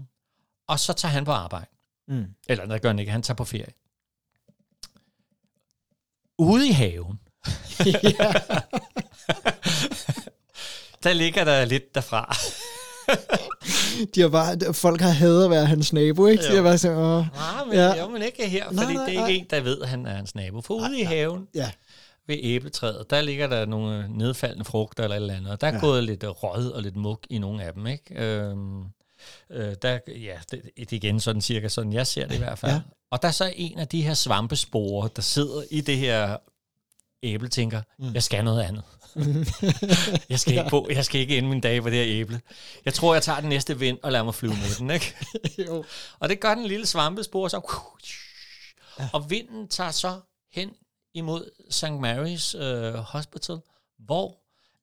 og 0.68 0.80
så 0.80 0.94
tager 0.94 1.12
han 1.12 1.26
på 1.26 1.32
arbejde. 1.32 1.66
Mm. 2.08 2.26
Eller 2.50 2.66
det 2.66 2.82
gør 2.82 2.90
han 2.90 3.00
ikke, 3.00 3.12
han 3.12 3.22
tager 3.22 3.36
på 3.36 3.44
ferie. 3.46 3.66
Ude 6.42 6.68
i 6.68 6.72
haven, 6.72 7.20
der 11.04 11.14
ligger 11.14 11.44
der 11.44 11.66
lidt 11.66 11.96
derfra. 11.96 12.36
De 14.16 14.22
har 14.22 14.30
bare, 14.30 14.74
folk 14.74 15.02
har 15.02 15.10
hadet 15.10 15.44
at 15.46 15.50
være 15.52 15.66
hans 15.66 15.94
nabo, 15.94 16.28
ikke? 16.28 16.44
De 16.44 16.50
Jo. 16.50 16.56
har 16.56 16.64
bare 16.64 16.78
sådan, 16.78 16.98
åh, 16.98 17.26
Nej, 17.36 17.66
men, 17.66 17.74
Ja. 17.74 18.00
jo, 18.00 18.10
men 18.10 18.22
ikke 18.22 18.50
her, 18.50 18.72
Nej, 18.72 18.84
fordi 18.84 18.96
nej, 18.98 19.06
det 19.06 19.16
er 19.16 19.20
nej. 19.20 19.30
ikke 19.30 19.40
en, 19.40 19.48
der 19.50 19.62
ved, 19.62 19.82
at 19.82 19.90
han 19.90 20.06
er 20.06 20.16
hans 20.16 20.36
nabo. 20.36 20.62
For 20.62 20.74
ude 20.74 21.00
i 21.00 21.04
haven, 21.04 21.48
ja. 21.56 21.72
ved 22.28 22.38
æbletræet, 22.42 23.10
der 23.10 23.22
ligger 23.22 23.48
der 23.48 23.66
nogle 23.66 24.06
nedfaldende 24.10 24.66
frugter 24.66 25.04
eller 25.04 25.16
et 25.16 25.22
eller 25.22 25.36
andet, 25.36 25.52
og 25.52 25.62
der 25.62 25.68
er 25.68 25.74
Ja. 25.74 25.80
gået 25.80 26.04
lidt 26.04 26.24
øh, 26.24 26.30
råd 26.30 26.72
og 26.72 26.82
lidt 26.82 26.96
muk 26.96 27.20
i 27.30 27.38
nogle 27.38 27.64
af 27.64 27.74
dem, 27.74 27.88
ikke? 27.88 28.16
Øhm, 28.16 28.84
øh, 29.50 29.76
der, 29.82 30.00
ja, 30.08 30.40
det, 30.52 30.62
det 30.78 30.92
igen 30.92 31.20
sådan 31.20 31.42
cirka 31.42 31.68
sådan, 31.68 31.94
jeg 31.94 32.08
ser 32.08 32.28
det 32.28 32.36
i 32.36 32.38
hvert 32.38 32.60
fald. 32.60 32.72
Ja. 32.72 32.82
Og 33.12 33.22
der 33.22 33.28
er 33.28 33.32
så 33.32 33.54
en 33.56 33.80
af 33.80 33.88
de 33.88 34.02
her 34.02 34.14
svampesporer, 34.14 35.08
der 35.08 35.22
sidder 35.22 35.64
i 35.72 35.82
det 35.82 35.98
her 35.98 36.38
æble, 37.24 37.48
tænker, 37.50 37.82
mm. 38.00 38.14
jeg 38.14 38.24
skal 38.24 38.44
noget 38.44 38.62
andet. 38.64 38.84
jeg, 40.30 40.40
skal 40.40 40.54
ikke 40.54 40.70
bo, 40.70 40.88
jeg 40.90 41.06
skal 41.06 41.22
ikke 41.22 41.38
ende 41.38 41.50
min 41.50 41.62
dage 41.62 41.82
på 41.82 41.90
det 41.90 41.98
her 41.98 42.06
æble. 42.08 42.42
Jeg 42.86 42.94
tror, 42.94 43.14
jeg 43.14 43.24
tager 43.24 43.40
den 43.40 43.50
næste 43.50 43.80
vind 43.80 43.98
og 44.04 44.12
lader 44.12 44.24
mig 44.24 44.36
flyve 44.36 44.54
med 44.54 44.78
den, 44.80 44.92
ikke? 44.92 45.16
jo. 45.68 45.84
Og 46.20 46.30
det 46.30 46.40
gør 46.40 46.56
den 46.56 46.66
lille 46.66 46.86
svampespor, 46.86 47.48
så... 47.48 47.82
Og 49.14 49.30
vinden 49.30 49.68
tager 49.68 49.92
så 49.92 50.20
hen 50.54 50.70
imod 51.14 51.50
St. 51.70 51.84
Mary's 51.84 52.64
øh, 52.64 52.94
Hospital, 52.94 53.58
hvor 54.00 54.38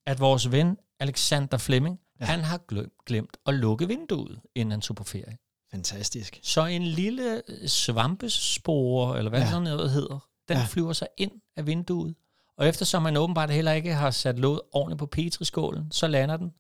at 0.06 0.20
vores 0.20 0.52
ven 0.52 0.76
Alexander 1.00 1.58
Fleming, 1.58 2.00
ja. 2.20 2.24
han 2.24 2.40
har 2.40 2.60
glemt, 3.06 3.36
at 3.46 3.54
lukke 3.54 3.86
vinduet, 3.88 4.40
inden 4.54 4.70
han 4.70 4.80
tog 4.80 4.96
på 4.96 5.04
ferie. 5.04 5.38
Fantastisk. 5.70 6.40
Så 6.42 6.64
en 6.66 6.82
lille 6.82 7.42
øh, 7.48 7.68
svampespore, 7.68 9.18
eller 9.18 9.30
hvad 9.30 9.40
Ja. 9.40 9.46
sådan 9.48 9.62
noget 9.62 9.90
hedder, 9.90 10.28
den 10.48 10.56
Ja. 10.56 10.64
flyver 10.64 10.92
sig 10.92 11.08
ind 11.16 11.32
af 11.56 11.66
vinduet. 11.66 12.14
Og 12.56 12.68
eftersom 12.68 13.02
man 13.02 13.16
åbenbart 13.16 13.50
heller 13.50 13.72
ikke 13.72 13.94
har 13.94 14.10
sat 14.10 14.38
låget 14.38 14.60
ordentligt 14.72 14.98
på 14.98 15.06
petriskålen, 15.06 15.92
så 15.92 16.06
lander 16.06 16.36
den 16.36 16.54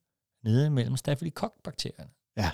nede 0.44 0.70
mellem 0.70 0.96
stafylokokbakterierne. 0.96 2.10
Ja. 2.36 2.50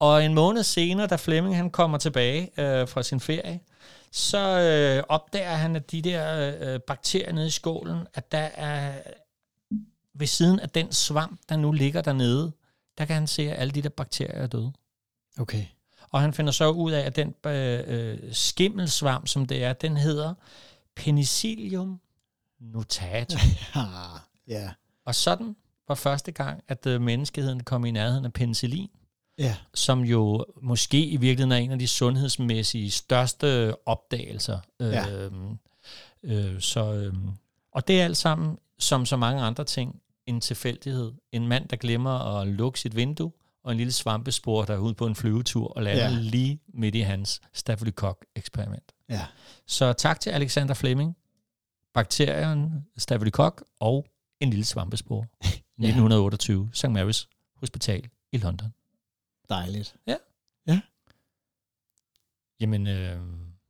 Og 0.00 0.24
en 0.24 0.34
måned 0.34 0.62
senere, 0.62 1.06
da 1.06 1.16
Flemming 1.16 1.56
han 1.56 1.70
kommer 1.70 1.98
tilbage 1.98 2.60
øh, 2.60 2.88
fra 2.88 3.02
sin 3.02 3.20
ferie, 3.20 3.60
så 4.12 4.38
øh, 4.98 5.04
opdager 5.08 5.54
han, 5.54 5.76
at 5.76 5.90
de 5.90 6.02
der 6.02 6.54
øh, 6.60 6.80
bakterier 6.80 7.32
nede 7.32 7.46
i 7.46 7.50
skålen, 7.50 8.06
at 8.14 8.32
der 8.32 8.38
er 8.38 9.02
ved 10.18 10.26
siden 10.26 10.60
af 10.60 10.68
den 10.70 10.92
svamp, 10.92 11.40
der 11.48 11.56
nu 11.56 11.72
ligger 11.72 12.00
dernede, 12.02 12.52
der 12.98 13.04
kan 13.04 13.14
han 13.14 13.26
se, 13.26 13.42
at 13.42 13.58
alle 13.60 13.70
de 13.72 13.82
der 13.82 13.88
bakterier 13.88 14.42
er 14.42 14.46
døde. 14.46 14.72
Okay. 15.38 15.64
Og 16.10 16.20
han 16.20 16.32
finder 16.32 16.52
så 16.52 16.70
ud 16.70 16.92
af, 16.92 17.00
at 17.00 17.16
den 17.16 17.34
øh, 17.46 17.82
øh, 17.86 18.18
skimmelsvamp, 18.32 19.28
som 19.28 19.46
det 19.46 19.64
er, 19.64 19.72
den 19.72 19.96
hedder 19.96 20.34
Penicillium 20.94 22.00
notato. 22.60 23.38
Ah, 23.74 24.20
ja. 24.54 24.70
og 25.04 25.14
sådan 25.14 25.56
var 25.88 25.94
første 25.94 26.32
gang, 26.32 26.62
at 26.68 26.86
øh, 26.86 27.00
menneskeheden 27.00 27.62
kom 27.62 27.84
i 27.84 27.90
nærheden 27.90 28.24
af 28.24 28.32
penicillin, 28.32 28.90
Ja. 29.38 29.56
som 29.74 30.00
jo 30.00 30.44
måske 30.62 31.06
i 31.06 31.16
virkeligheden 31.16 31.52
er 31.52 31.56
en 31.56 31.70
af 31.72 31.78
de 31.78 31.86
sundhedsmæssige 31.88 32.90
største 32.90 33.74
opdagelser. 33.88 34.58
Ja. 34.80 35.10
Øhm, 35.10 35.58
øh, 36.22 36.60
så, 36.60 36.92
øhm, 36.92 37.28
og 37.72 37.88
det 37.88 38.00
er 38.00 38.04
alt 38.04 38.16
sammen, 38.16 38.58
som 38.78 39.06
så 39.06 39.16
mange 39.16 39.42
andre 39.42 39.64
ting, 39.64 40.00
en 40.26 40.40
tilfældighed. 40.40 41.12
En 41.32 41.48
mand, 41.48 41.68
der 41.68 41.76
glemmer 41.76 42.38
at 42.40 42.48
lukke 42.48 42.80
sit 42.80 42.96
vindue, 42.96 43.32
og 43.64 43.72
en 43.72 43.78
lille 43.78 43.92
svampespor, 43.92 44.64
der 44.64 44.74
er 44.74 44.78
ude 44.78 44.94
på 44.94 45.06
en 45.06 45.14
flyvetur 45.14 45.68
og 45.68 45.82
lander 45.82 46.02
Ja. 46.04 46.10
ja. 46.10 46.18
lige 46.20 46.60
midt 46.74 46.94
i 46.94 47.00
hans 47.00 47.40
staphylococcus-eksperiment. 47.52 48.92
Ja. 49.08 49.26
Så 49.66 49.92
tak 49.92 50.20
til 50.20 50.30
Alexander 50.30 50.74
Fleming, 50.74 51.16
bakterien 51.94 52.86
Staphylococcus 52.96 53.68
og 53.80 54.06
en 54.40 54.50
lille 54.50 54.64
svampespor. 54.64 55.26
1928, 55.78 56.70
St. 56.72 56.84
Mary's 56.84 57.26
Hospital 57.56 58.08
i 58.32 58.36
London. 58.38 58.68
Dejligt. 59.48 59.96
Jamen, 62.60 62.86
øh, 62.86 63.18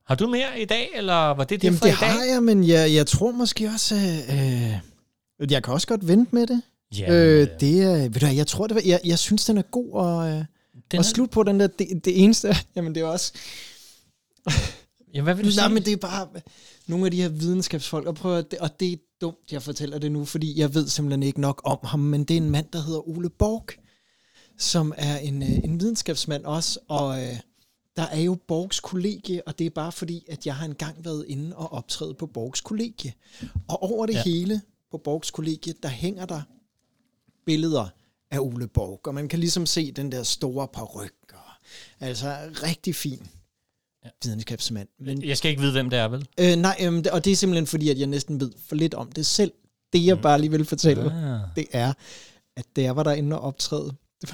har 0.06 0.14
du 0.14 0.26
mere 0.26 0.60
i 0.60 0.64
dag, 0.64 0.88
eller 0.94 1.14
var 1.14 1.44
det 1.44 1.50
det 1.50 1.64
Jamen, 1.64 1.78
for 1.78 1.86
det 1.86 1.92
i 1.92 1.96
dag? 2.00 2.10
har 2.12 2.22
jeg, 2.24 2.42
men 2.42 2.68
jeg, 2.68 2.94
jeg 2.94 3.06
tror 3.06 3.30
måske 3.32 3.68
også... 3.68 3.94
Øh, 3.94 4.72
øh, 4.72 4.78
jeg 5.50 5.62
kan 5.62 5.74
også 5.74 5.86
godt 5.86 6.08
vente 6.08 6.34
med 6.34 6.46
det. 6.46 6.62
Ja, 6.98 7.12
Øh, 7.12 7.48
det 7.60 7.82
er, 7.82 7.96
ved 7.96 8.20
du 8.20 8.26
jeg 8.26 8.46
tror, 8.46 8.66
det 8.66 8.74
var, 8.74 8.82
jeg, 8.86 9.00
jeg 9.04 9.18
synes, 9.18 9.44
den 9.44 9.58
er 9.58 9.62
god 9.62 9.92
og, 9.92 10.28
øh, 10.28 10.44
den 10.90 10.98
og 10.98 11.04
slut 11.04 11.30
på 11.30 11.42
den 11.42 11.60
der, 11.60 11.66
det, 11.66 12.04
det 12.04 12.22
eneste, 12.22 12.56
jamen 12.76 12.94
det 12.94 13.00
er 13.00 13.04
også, 13.04 13.32
Jamen, 15.14 15.24
hvad 15.24 15.34
vil 15.34 15.44
du 15.44 15.56
nej, 15.56 15.66
sige? 15.66 15.74
men 15.74 15.82
det 15.82 15.92
er 15.92 15.96
bare 15.96 16.28
nogle 16.86 17.04
af 17.04 17.10
de 17.10 17.22
her 17.22 17.28
videnskabsfolk, 17.28 18.06
og, 18.06 18.14
prøv 18.14 18.38
at, 18.38 18.54
og 18.60 18.80
det 18.80 18.92
er 18.92 18.96
dumt, 19.20 19.52
jeg 19.52 19.62
fortæller 19.62 19.98
det 19.98 20.12
nu, 20.12 20.24
fordi 20.24 20.60
jeg 20.60 20.74
ved 20.74 20.88
simpelthen 20.88 21.22
ikke 21.22 21.40
nok 21.40 21.60
om 21.64 21.78
ham, 21.82 22.00
men 22.00 22.24
det 22.24 22.36
er 22.36 22.38
en 22.40 22.50
mand, 22.50 22.66
der 22.72 22.82
hedder 22.82 23.08
Ole 23.08 23.30
Borg, 23.30 23.66
som 24.58 24.92
er 24.96 25.18
en, 25.18 25.42
øh, 25.42 25.58
en 25.64 25.80
videnskabsmand 25.80 26.44
også, 26.44 26.78
og 26.88 27.22
øh, 27.22 27.36
der 27.96 28.02
er 28.02 28.20
jo 28.20 28.38
Borgs 28.48 28.80
kollegie, 28.80 29.48
og 29.48 29.58
det 29.58 29.66
er 29.66 29.70
bare 29.70 29.92
fordi, 29.92 30.24
at 30.28 30.46
jeg 30.46 30.54
har 30.54 30.64
engang 30.64 31.04
været 31.04 31.24
inde 31.28 31.56
og 31.56 31.72
optræde 31.72 32.14
på 32.14 32.26
Borgs 32.26 32.60
kollegie. 32.60 33.12
Og 33.68 33.82
over 33.82 34.06
det 34.06 34.14
ja. 34.14 34.18
Ja. 34.18 34.24
hele 34.24 34.60
på 34.90 34.98
Borgs 34.98 35.30
kollegie, 35.30 35.74
der 35.82 35.88
hænger 35.88 36.26
der 36.26 36.42
billeder 37.46 37.88
af 38.30 38.38
Ole 38.38 38.66
Borg, 38.68 39.00
og 39.06 39.14
man 39.14 39.28
kan 39.28 39.38
ligesom 39.38 39.66
se 39.66 39.92
den 39.92 40.12
der 40.12 40.22
store 40.22 40.68
paryk, 40.68 41.14
og, 41.32 41.38
altså 42.06 42.36
rigtig 42.62 42.94
fin 42.94 43.26
videnskabsmand. 44.24 44.88
Men, 44.98 45.22
Jeg 45.24 45.38
skal 45.38 45.50
ikke 45.50 45.60
vide, 45.62 45.72
hvem 45.72 45.90
det 45.90 45.98
er, 45.98 46.08
vel? 46.08 46.28
øh, 46.40 46.56
nej, 46.56 46.76
det- 46.80 47.06
og 47.06 47.24
det 47.24 47.32
er 47.32 47.36
simpelthen 47.36 47.66
fordi, 47.66 47.90
at 47.90 47.98
jeg 47.98 48.06
næsten 48.06 48.40
ved 48.40 48.52
for 48.68 48.74
lidt 48.76 48.94
om 48.94 49.12
det 49.12 49.26
selv. 49.26 49.52
Det 49.92 50.06
jeg 50.06 50.20
bare 50.22 50.40
lige 50.40 50.50
vil 50.50 50.64
fortælle, 50.64 51.02
Ah. 51.02 51.40
det 51.56 51.66
er, 51.72 51.92
at 52.56 52.66
da 52.76 52.82
jeg 52.82 52.96
var 52.96 53.02
derinde 53.02 53.36
og 53.38 53.42
optræde, 53.42 53.92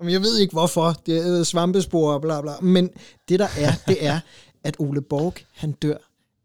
det 0.00 0.12
jeg 0.12 0.20
ved 0.20 0.38
ikke 0.38 0.52
hvorfor, 0.52 0.92
det 1.06 1.18
er 1.18 1.38
øh, 1.38 1.44
svampespor 1.44 2.12
og 2.12 2.20
bla 2.22 2.40
bla, 2.40 2.60
men 2.60 2.90
det 3.28 3.38
der 3.38 3.48
er, 3.58 3.72
det 3.88 4.06
er, 4.06 4.20
at 4.64 4.76
Ole 4.78 5.02
Borg, 5.02 5.34
han 5.52 5.72
dør 5.72 5.96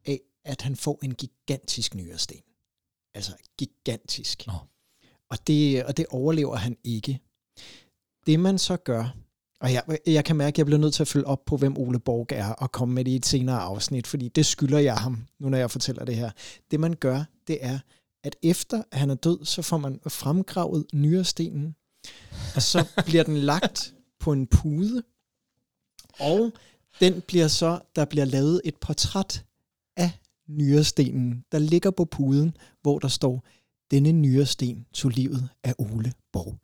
af, 0.06 0.20
at 0.46 0.62
han 0.62 0.76
får 0.76 1.00
en 1.04 1.14
gigantisk 1.16 1.96
nyresten. 1.96 2.38
Altså 3.14 3.32
gigantisk. 3.58 4.48
Nå. 4.48 4.54
Og 5.30 5.48
det, 5.48 5.84
og 5.84 5.98
det 5.98 6.06
overlever 6.10 6.56
han 6.56 6.78
ikke. 6.84 7.20
Det 8.26 8.40
man 8.40 8.58
så 8.58 8.78
gør, 8.78 9.16
og 9.62 9.74
jeg, 9.74 9.84
jeg 10.06 10.26
kan 10.26 10.36
mærke, 10.36 10.54
at 10.54 10.58
jeg 10.58 10.66
bliver 10.66 10.80
nødt 10.80 10.94
til 10.94 11.04
at 11.04 11.08
følge 11.08 11.28
op 11.28 11.46
på, 11.46 11.58
hvem 11.58 11.78
Ole 11.78 12.00
Borg 12.00 12.28
er, 12.30 12.50
og 12.50 12.72
komme 12.72 12.96
med 12.96 13.06
det 13.06 13.12
i 13.12 13.16
et 13.16 13.26
senere 13.26 13.60
afsnit, 13.60 14.08
fordi 14.08 14.28
det 14.28 14.46
skylder 14.46 14.80
jeg 14.80 14.98
ham, 14.98 15.28
nu 15.40 15.50
når 15.50 15.58
jeg 15.58 15.72
fortæller 15.72 16.06
det 16.06 16.16
her. 16.16 16.32
Det 16.72 16.80
man 16.80 16.94
gør, 16.94 17.24
det 17.48 17.58
er, 17.62 17.80
at 18.24 18.36
efter 18.44 18.84
han 18.92 19.10
er 19.10 19.16
død, 19.16 19.46
så 19.46 19.62
får 19.62 19.78
man 19.78 20.00
fremgravet 20.08 20.86
nyrestenen, 20.94 21.76
og 22.56 22.62
så 22.62 22.88
bliver 23.08 23.24
den 23.24 23.38
lagt 23.38 23.94
på 24.20 24.32
en 24.32 24.48
pude, 24.48 25.04
og 26.20 26.52
den 27.00 27.22
bliver 27.22 27.48
så, 27.48 27.80
der 27.96 28.06
bliver 28.06 28.26
lavet 28.26 28.62
et 28.66 28.76
portræt 28.76 29.46
af 29.98 30.12
nyrestenen, 30.58 31.44
der 31.52 31.60
ligger 31.60 31.92
på 31.92 32.06
puden, 32.06 32.58
hvor 32.82 33.00
der 33.00 33.08
står, 33.08 33.46
denne 33.92 34.12
nyresten 34.12 34.86
tog 34.94 35.12
livet 35.12 35.50
af 35.64 35.74
Ole 35.78 36.14
Borg. 36.34 36.60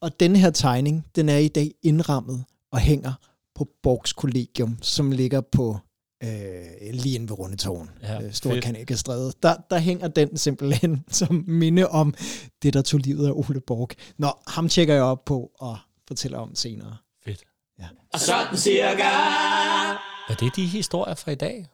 Og 0.00 0.20
denne 0.20 0.38
her 0.38 0.50
tegning, 0.50 1.06
den 1.16 1.28
er 1.28 1.36
i 1.36 1.48
dag 1.48 1.74
indrammet 1.82 2.44
og 2.72 2.78
hænger 2.78 3.12
på 3.54 3.68
Borgs 3.82 4.12
Kollegium, 4.12 4.78
som 4.82 5.10
ligger 5.10 5.40
på 5.40 5.78
øh, 6.22 6.92
lige 6.92 7.14
inde 7.14 7.28
ved 7.28 7.38
Rundetårn, 7.38 7.90
Ja, 8.02 8.12
ja, 8.44 8.56
øh. 8.56 8.62
Kanalstræde. 8.62 9.32
Der, 9.42 9.54
der 9.70 9.78
hænger 9.78 10.08
den 10.08 10.36
simpelthen 10.36 11.04
som 11.20 11.44
minde 11.48 11.88
om 11.88 12.14
det, 12.62 12.74
der 12.74 12.82
tog 12.82 13.00
livet 13.00 13.26
af 13.26 13.32
Ole 13.32 13.60
Borg. 13.60 13.90
Nå, 14.18 14.32
ham 14.46 14.68
tjekker 14.68 14.94
jeg 14.94 15.02
op 15.02 15.24
på 15.24 15.50
og 15.58 15.78
fortæller 16.08 16.38
om 16.38 16.54
senere. 16.54 16.96
Fedt. 17.24 17.44
Og 18.12 18.20
sådan 18.20 18.56
cirka. 18.56 19.10
Var 20.28 20.34
det 20.40 20.56
de 20.56 20.66
historier 20.66 21.14
fra 21.14 21.30
i 21.30 21.34
dag? 21.34 21.66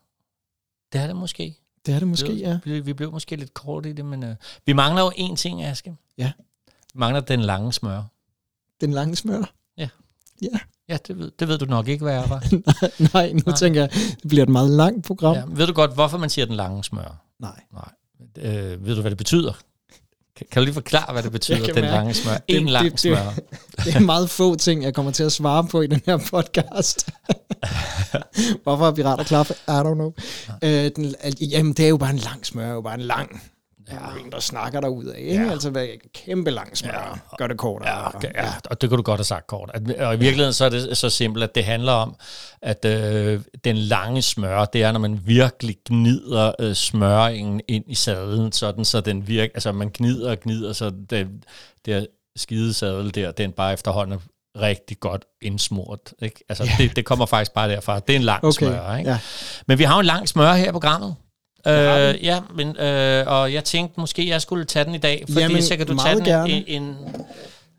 Det 0.93 1.01
er 1.01 1.07
det 1.07 1.17
måske. 1.17 1.57
Det 1.87 1.95
er 1.95 1.99
det 1.99 2.09
måske, 2.09 2.33
Vi- 2.33 2.41
ja. 2.41 2.59
Vi, 2.65 2.81
vi 2.81 2.93
blev 2.93 3.13
måske 3.13 3.37
lidt 3.37 3.55
kort 3.55 3.87
i 3.87 3.93
det, 3.93 4.05
men 4.05 4.23
øh, 4.25 4.37
vi 4.67 4.73
mangler 4.73 5.03
jo 5.03 5.11
én 5.11 5.37
ting, 5.37 5.63
Aske. 5.65 5.97
Ja. 6.19 6.33
Vi 6.95 6.99
mangler 6.99 7.21
den 7.21 7.41
lange 7.41 7.73
smør. 7.73 8.03
Den 8.81 8.93
lange 8.93 9.17
smør. 9.17 9.53
Ja, 10.89 10.97
det 11.07 11.19
ved, 11.19 11.31
det 11.39 11.49
ved 11.49 11.59
du 11.59 11.65
nok 11.65 11.89
ikke, 11.89 12.03
hvad 12.05 12.15
er, 12.15 12.27
var. 12.27 12.45
Nej, 13.15 13.33
nu 13.33 13.41
Nej. 13.47 13.57
tænker 13.57 13.81
jeg, 13.81 13.91
det 13.93 14.29
bliver 14.29 14.43
et 14.43 14.49
meget 14.49 14.71
langt 14.71 15.07
program. 15.07 15.35
Ja, 15.37 15.45
ved 15.49 15.67
du 15.67 15.73
godt, 15.73 15.95
hvorfor 15.95 16.19
man 16.19 16.31
siger 16.31 16.47
den 16.47 16.55
lange 16.55 16.85
smør? 16.85 17.25
Nej. 17.39 17.61
Nej. 17.73 17.89
Øh, 18.39 18.87
ved 18.87 18.95
du, 18.95 19.01
hvad 19.01 19.11
det 19.11 19.19
betyder? 19.19 19.53
Kan, 20.37 20.47
kan 20.53 20.61
du 20.61 20.65
lige 20.65 20.75
forklare, 20.75 21.13
hvad 21.13 21.23
det 21.23 21.33
betyder, 21.33 21.67
den 21.67 21.85
lange 21.85 22.15
smør? 22.15 22.33
det- 22.49 22.57
En 22.57 22.69
lang 22.69 22.85
det- 22.85 22.93
det- 22.93 23.01
smør. 23.01 23.33
Det 23.85 23.95
er 23.97 24.01
meget 24.01 24.31
få 24.31 24.55
ting, 24.57 24.83
jeg 24.83 24.95
kommer 24.95 25.13
til 25.13 25.23
at 25.25 25.33
svare 25.33 25.65
på 25.65 25.81
i 25.83 25.87
den 25.87 26.01
her 26.07 26.17
podcast. 26.17 27.09
Hvorfor 28.63 28.87
er 28.87 28.93
pirater 28.93 29.25
klar 29.25 29.43
for? 29.43 29.55
I 29.55 29.81
don't 29.81 29.95
know. 29.95 30.13
Øh, 30.65 30.91
den, 30.97 31.15
jamen, 31.41 31.73
det 31.73 31.85
er 31.85 31.89
jo 31.89 31.97
bare 31.97 32.11
en 32.11 32.17
lang 32.19 32.47
smør, 32.47 32.67
er 32.69 32.73
jo 32.73 32.81
bare 32.81 32.95
en 32.95 33.01
lang. 33.01 33.43
Ja. 33.91 33.95
Der 33.95 34.25
en, 34.25 34.33
der 34.33 34.41
snakker 34.41 34.81
derud 34.81 35.05
af. 35.05 35.19
Ikke? 35.21 35.45
Ja. 35.45 35.51
Altså, 35.51 35.71
hvad 35.71 35.87
kæmpe 36.15 36.51
lang 36.51 36.77
smør. 36.79 37.21
Ja. 37.31 37.37
Gør 37.39 37.47
det 37.47 37.57
kortere. 37.59 37.89
Ja, 37.99 38.17
okay, 38.17 38.31
ja, 38.35 38.53
og 38.71 38.81
det 38.81 38.89
kunne 38.91 38.97
du 38.97 39.03
godt 39.03 39.19
have 39.19 39.25
sagt 39.25 39.47
kort. 39.47 39.71
At, 39.75 39.83
og 40.01 40.15
i 40.15 40.19
virkeligheden 40.19 40.53
så 40.53 40.65
er 40.65 40.69
det 40.69 40.97
så 40.97 41.11
simpelt, 41.11 41.45
at 41.45 41.55
det 41.55 41.65
handler 41.65 41.93
om, 41.93 42.17
at 42.63 42.85
øh, 42.85 43.41
den 43.65 43.77
lange 43.77 44.23
smør, 44.23 44.65
det 44.65 44.83
er, 44.83 44.93
når 44.93 45.01
man 45.01 45.21
virkelig 45.25 45.77
gnider 45.87 46.53
øh, 46.59 46.75
smøringen 46.75 47.61
ind 47.69 47.85
i 47.87 47.95
sadlen, 47.95 48.53
sådan 48.53 48.85
så 48.85 49.01
den 49.01 49.29
virker, 49.29 49.51
altså 49.55 49.73
man 49.73 49.91
gnider 49.95 50.31
og 50.31 50.41
gnider, 50.41 50.73
så 50.73 50.93
det, 51.11 51.29
det 51.87 52.07
skide 52.37 52.75
sadel 52.75 53.15
der, 53.15 53.31
den 53.31 53.53
bare 53.53 53.73
efterhånden 53.73 54.13
er 54.15 54.61
rigtig 54.61 55.01
godt 55.01 55.25
indsmurt. 55.43 55.99
Ikke? 56.23 56.45
Altså, 56.49 56.65
Ja. 56.65 56.71
det, 56.79 56.97
det 56.97 57.05
kommer 57.05 57.27
faktisk 57.27 57.53
bare 57.53 57.69
derfra. 57.71 57.99
Det 58.01 58.11
er 58.13 58.17
en 58.17 58.23
lang 58.23 58.45
Okay, 58.45 58.67
smør. 58.67 58.97
Ikke? 58.97 59.11
ja. 59.11 59.19
Men 59.67 59.79
vi 59.79 59.85
har 59.85 59.95
jo 59.95 60.01
en 60.01 60.07
lang 60.07 60.29
smør 60.29 60.53
her 60.53 60.69
i 60.69 60.73
programmet. 60.73 61.15
Øh, 61.67 62.25
ja, 62.25 62.41
men, 62.55 62.77
øh, 62.77 63.25
og 63.27 63.53
jeg 63.53 63.65
tænkte 63.65 64.01
måske, 64.01 64.29
jeg 64.29 64.43
skulle 64.43 64.65
tage 64.65 64.85
den 64.85 64.95
i 64.95 64.99
dag, 64.99 65.25
fordi 65.29 65.41
Jamen, 65.41 65.63
så 65.63 65.77
kan 65.77 65.87
du 65.87 65.97
tage 65.99 66.17
den 66.17 66.25
gerne. 66.25 66.53
en, 66.53 66.65
en 66.67 66.97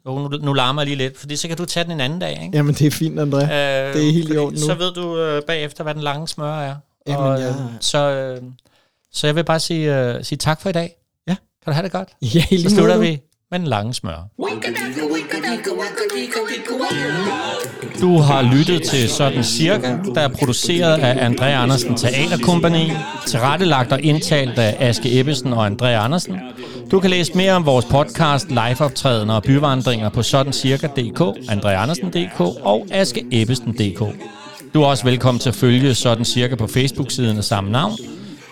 jo, 0.06 0.20
nu, 0.20 0.28
nu 0.28 0.54
larmer 0.54 0.82
jeg 0.82 0.88
lige 0.88 0.98
lidt, 0.98 1.18
fordi 1.20 1.36
så 1.36 1.48
kan 1.48 1.58
du 1.58 1.66
tage 1.66 1.84
den 1.84 1.92
en 1.92 2.00
anden 2.02 2.20
dag, 2.20 2.32
ikke? 2.32 2.50
Jamen, 2.58 2.74
det 2.74 2.88
er 2.88 2.92
fint, 2.92 3.20
André. 3.20 3.44
Øh, 3.44 3.94
det 3.94 4.08
er 4.08 4.12
helt 4.14 4.34
i 4.34 4.38
orden 4.38 4.60
nu. 4.60 4.66
Så 4.66 4.74
ved 4.76 4.94
du 4.94 5.20
øh, 5.20 5.42
bagefter, 5.48 5.84
hvad 5.84 5.94
den 5.94 6.04
lange 6.04 6.28
smør 6.28 6.60
er. 6.62 6.76
Jamen, 7.08 7.26
og, 7.26 7.40
jeg- 7.42 7.50
øh, 7.50 7.56
så, 7.82 7.98
øh, 7.98 8.42
så 9.12 9.28
jeg 9.28 9.36
vil 9.36 9.44
bare 9.44 9.60
sige, 9.60 9.96
øh, 10.00 10.24
sige 10.24 10.38
tak 10.38 10.62
for 10.62 10.70
i 10.70 10.74
dag. 10.74 10.96
Ja. 11.28 11.36
Kan 11.36 11.38
du 11.66 11.72
have 11.72 11.84
det 11.84 11.92
godt? 11.92 12.10
Ja, 12.22 12.44
i 12.52 12.56
lige 12.58 12.70
Så 12.70 12.76
slutter 12.76 12.98
vi 12.98 13.20
med 13.52 13.60
den 13.60 13.68
lange 13.68 13.94
smør. 13.94 14.28
Wakadika, 14.40 14.80
wika, 14.88 15.02
waka. 15.14 15.17
Du 18.02 18.18
har 18.18 18.42
lyttet 18.42 18.84
til 18.84 19.10
Sådan 19.10 19.44
Cirka, 19.44 19.98
der 20.16 20.22
er 20.22 20.28
produceret 20.28 21.00
af 21.00 21.30
André 21.30 21.46
Andersen 21.46 21.96
Teaterkompagni, 21.96 22.92
tilrettelagt 23.28 23.92
og 23.92 24.02
indtalt 24.02 24.60
af 24.60 24.76
Aske 24.80 25.20
Ebbesen 25.20 25.54
og 25.54 25.68
André 25.68 25.86
Andersen. 25.86 26.40
Du 26.92 27.00
kan 27.00 27.10
læse 27.10 27.34
mere 27.38 27.54
om 27.54 27.66
vores 27.66 27.86
podcast, 27.86 28.50
liveoptrædener 28.50 29.34
og 29.34 29.44
byvandringer 29.44 30.10
på 30.10 30.24
sådancirka.dk, 30.24 31.50
andreandersen.dk 31.50 32.40
og 32.42 32.88
askeebbesen.dk. 32.92 34.00
Du 34.74 34.82
er 34.82 34.86
også 34.88 35.04
velkommen 35.04 35.40
til 35.40 35.50
at 35.50 35.56
følge 35.56 35.94
Sådan 35.96 36.26
Cirka 36.26 36.56
på 36.56 36.68
Facebook-siden 36.68 37.38
af 37.38 37.44
samme 37.44 37.72
navn. 37.72 37.98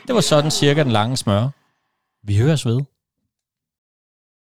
Det 0.07 0.15
var 0.15 0.21
Sådan 0.21 0.51
Cirka 0.51 0.83
den 0.83 0.91
lange 0.91 1.17
smør. 1.17 1.47
Vi 2.27 2.37
høres 2.37 2.65
ved. 2.65 2.94